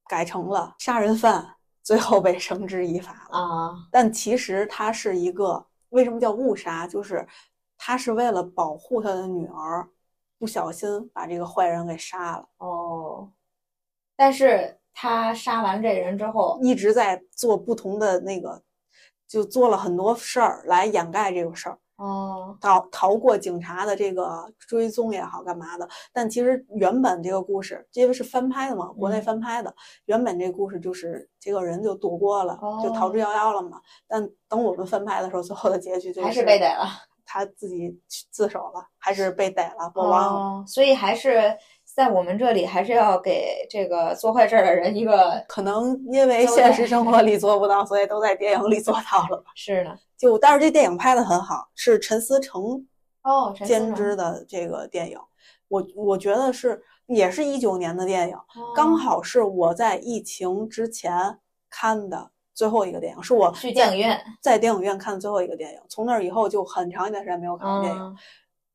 [0.09, 1.47] 改成了杀人犯
[1.83, 3.39] 最后被绳之以法了。
[3.39, 6.87] 啊，但其实它是一个为什么叫误杀？
[6.87, 7.27] 就是
[7.83, 9.89] 他是为了保护他的女儿，
[10.41, 12.49] 不小心把这个坏人给杀了。
[12.57, 13.31] 哦，
[14.17, 18.63] 但是他杀完这人之后，一直在做不同的那个，
[19.29, 25.87] 就做了很多事儿来掩盖这个事儿，哦，逃逃过警察的这个追踪也好，干嘛的。
[26.11, 29.75] 但其实原本这个故事，因为是翻拍的嘛，国内嗯翻拍的，
[30.07, 33.81] 原本这个故事就是这个人就躲过了，就逃之哦夭夭了嘛。
[34.09, 36.87] 但等我们翻拍的时候，最后的结局就是还是被逮了。
[37.33, 40.41] 他自己去自首了，还是被逮了，我忘了。
[40.41, 49.53] 哦，所以还是在我们这里，还是要给这个做坏事儿的人一个可能因为现实生活里做不到，所以都在电影里做到了吧。
[49.55, 49.97] 是的。
[50.19, 52.85] 就但是这电影拍的很好，是陈思诚
[53.23, 55.17] 哦，监制的这个电影，
[55.69, 58.37] 我我觉得是也是一九年的电影，
[58.75, 61.39] 刚哦好是我在疫情之前
[61.71, 65.81] 看的最后一个电影，是我去电影院，在电影院看的最后一个电影。
[65.89, 68.17] 从那以后就很长一段时间没有看过电影。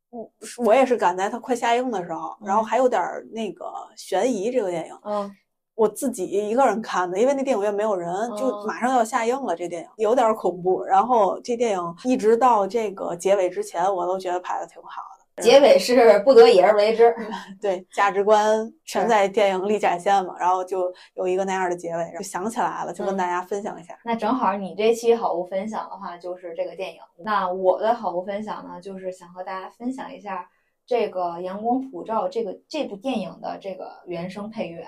[0.09, 0.23] 我
[0.59, 3.65] 嗯，我也是赶在它快下映的时候，然后还有点儿那个
[3.95, 4.97] 悬疑这个电影。
[5.03, 5.30] 嗯，
[5.76, 9.53] 我自己一个人看的，因为那电影院没有人，就哦马上要下映了。
[9.55, 15.14] 这电影有点恐怖，然后这电影一直到这个结尾之前，我都觉得拍的挺好的。
[15.41, 17.13] 结尾是不得已而为之。
[17.61, 23.99] 对价值观全在电影里展现嘛，然后就有一个那样的结尾，就想起来了，就跟嗯大家分享一下。
[24.05, 27.01] 那正好你这期好物分享的话，就是这个电影。
[27.17, 30.49] 那我的好物分享呢，就是想和大家分享一下
[30.86, 34.88] 这个《阳光普照》这个这部电影的这个原声配乐，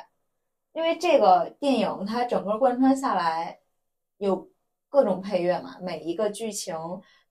[0.73, 3.59] 因为这个电影它整个贯穿下来
[4.17, 4.49] 有
[4.89, 6.75] 各种配乐嘛，每一个剧情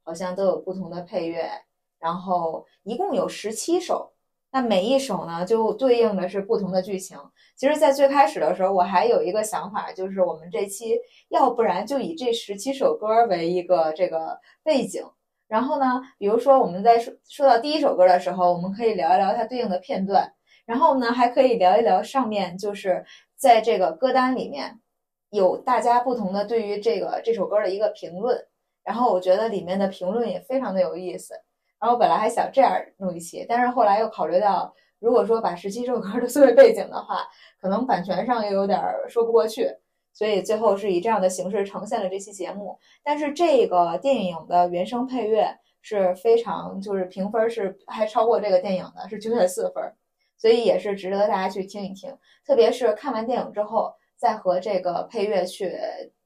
[0.02, 1.48] 好像都有不同的配乐，
[1.98, 4.12] 然后一共有十七首。
[4.52, 7.18] 那每一首呢，就对应的是不同的剧情。
[7.56, 15.04] 其实，在最开始的时候，我还有一个想法，就是我们这期要不然就以这十七首歌为一个这个背景，
[15.46, 20.32] 然后呢，比如说我们在说说到第一首歌的时候，我们可以聊一聊它对应的片段，
[20.64, 23.04] 然后呢，还可以聊一聊上面就是
[23.36, 24.80] 在这个歌单里面
[25.30, 28.46] 有大家不同的对于这个这首歌的一个评论，
[28.84, 31.34] 然后我觉得里面的评论也非常的有意思。
[31.80, 37.26] 然后本来还想这样弄一期，但是后来又考虑到，如果说把十七首歌都 作为背景的话，
[37.60, 39.68] 可能版权上又有点说不过去，
[40.12, 42.78] 所以最后是以这样的形式呈现了这期节目。
[43.04, 45.48] 但是这个电影的原声配乐
[45.82, 49.92] 是非常，就是评分是还超过这个电影的，是九点四分，
[50.38, 52.16] 所以也是值得大家去听一听。
[52.46, 55.70] 特别是看完电影之后，再和这个配乐去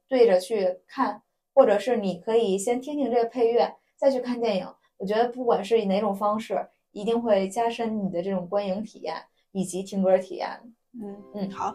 [0.08, 1.22] 对着去看，
[1.52, 4.66] 或者是你可以先听听这个配乐，再去看电影。
[5.00, 6.60] 我觉得不管是以哪种方式，
[6.92, 9.16] 一定会加深你的这种观影体验
[9.52, 10.48] 以及听歌体验。
[10.92, 11.74] 嗯嗯好，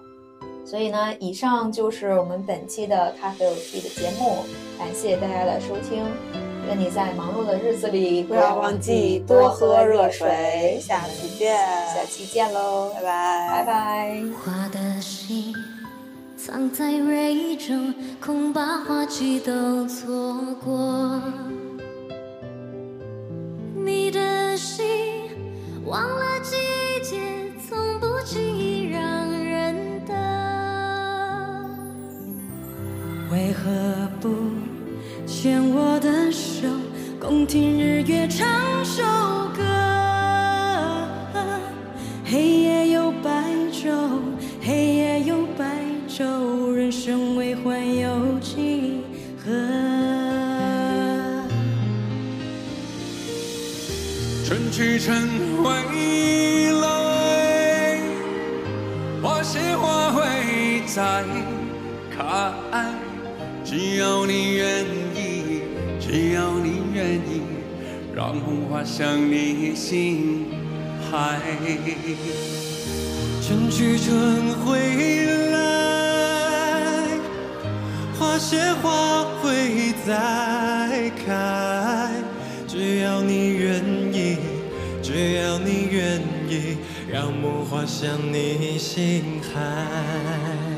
[0.63, 4.43] 所以呢，以上就是我们本期的咖啡有 T 的节目，
[4.77, 6.05] 感谢大家的收听。
[6.67, 10.77] 愿你在忙碌的日子里不要忘记多喝热水。
[10.79, 11.57] 下次见，
[11.87, 14.23] 下期见喽，拜拜，拜拜。
[14.43, 15.53] 花的心
[16.35, 17.91] 藏在蕊中，
[18.85, 21.21] 花期都错过。
[25.85, 26.55] 忘了季
[27.03, 27.19] 节，
[27.69, 28.99] 从不轻易让
[29.31, 30.15] 人等。
[33.31, 34.29] 为何不
[35.27, 36.67] 牵我的手，
[37.19, 39.03] 共听日月唱首
[39.55, 39.61] 歌？
[42.25, 43.93] 黑夜有白昼，
[44.63, 46.25] 黑夜有白昼，
[54.75, 55.17] 去春
[55.63, 55.71] 回
[56.81, 57.97] 来，
[59.23, 61.23] 花谢花会再
[62.11, 62.19] 开。
[63.63, 64.83] 只要你愿
[65.15, 65.61] 意，
[65.97, 67.41] 只要你愿意，
[68.13, 70.47] 让红花向你心
[71.09, 71.39] 海。
[73.41, 74.77] 春去春回
[75.51, 77.07] 来，
[78.19, 81.74] 花谢花会再开。
[85.15, 86.75] 只要你愿意，
[87.09, 90.74] 让梦划向你心海。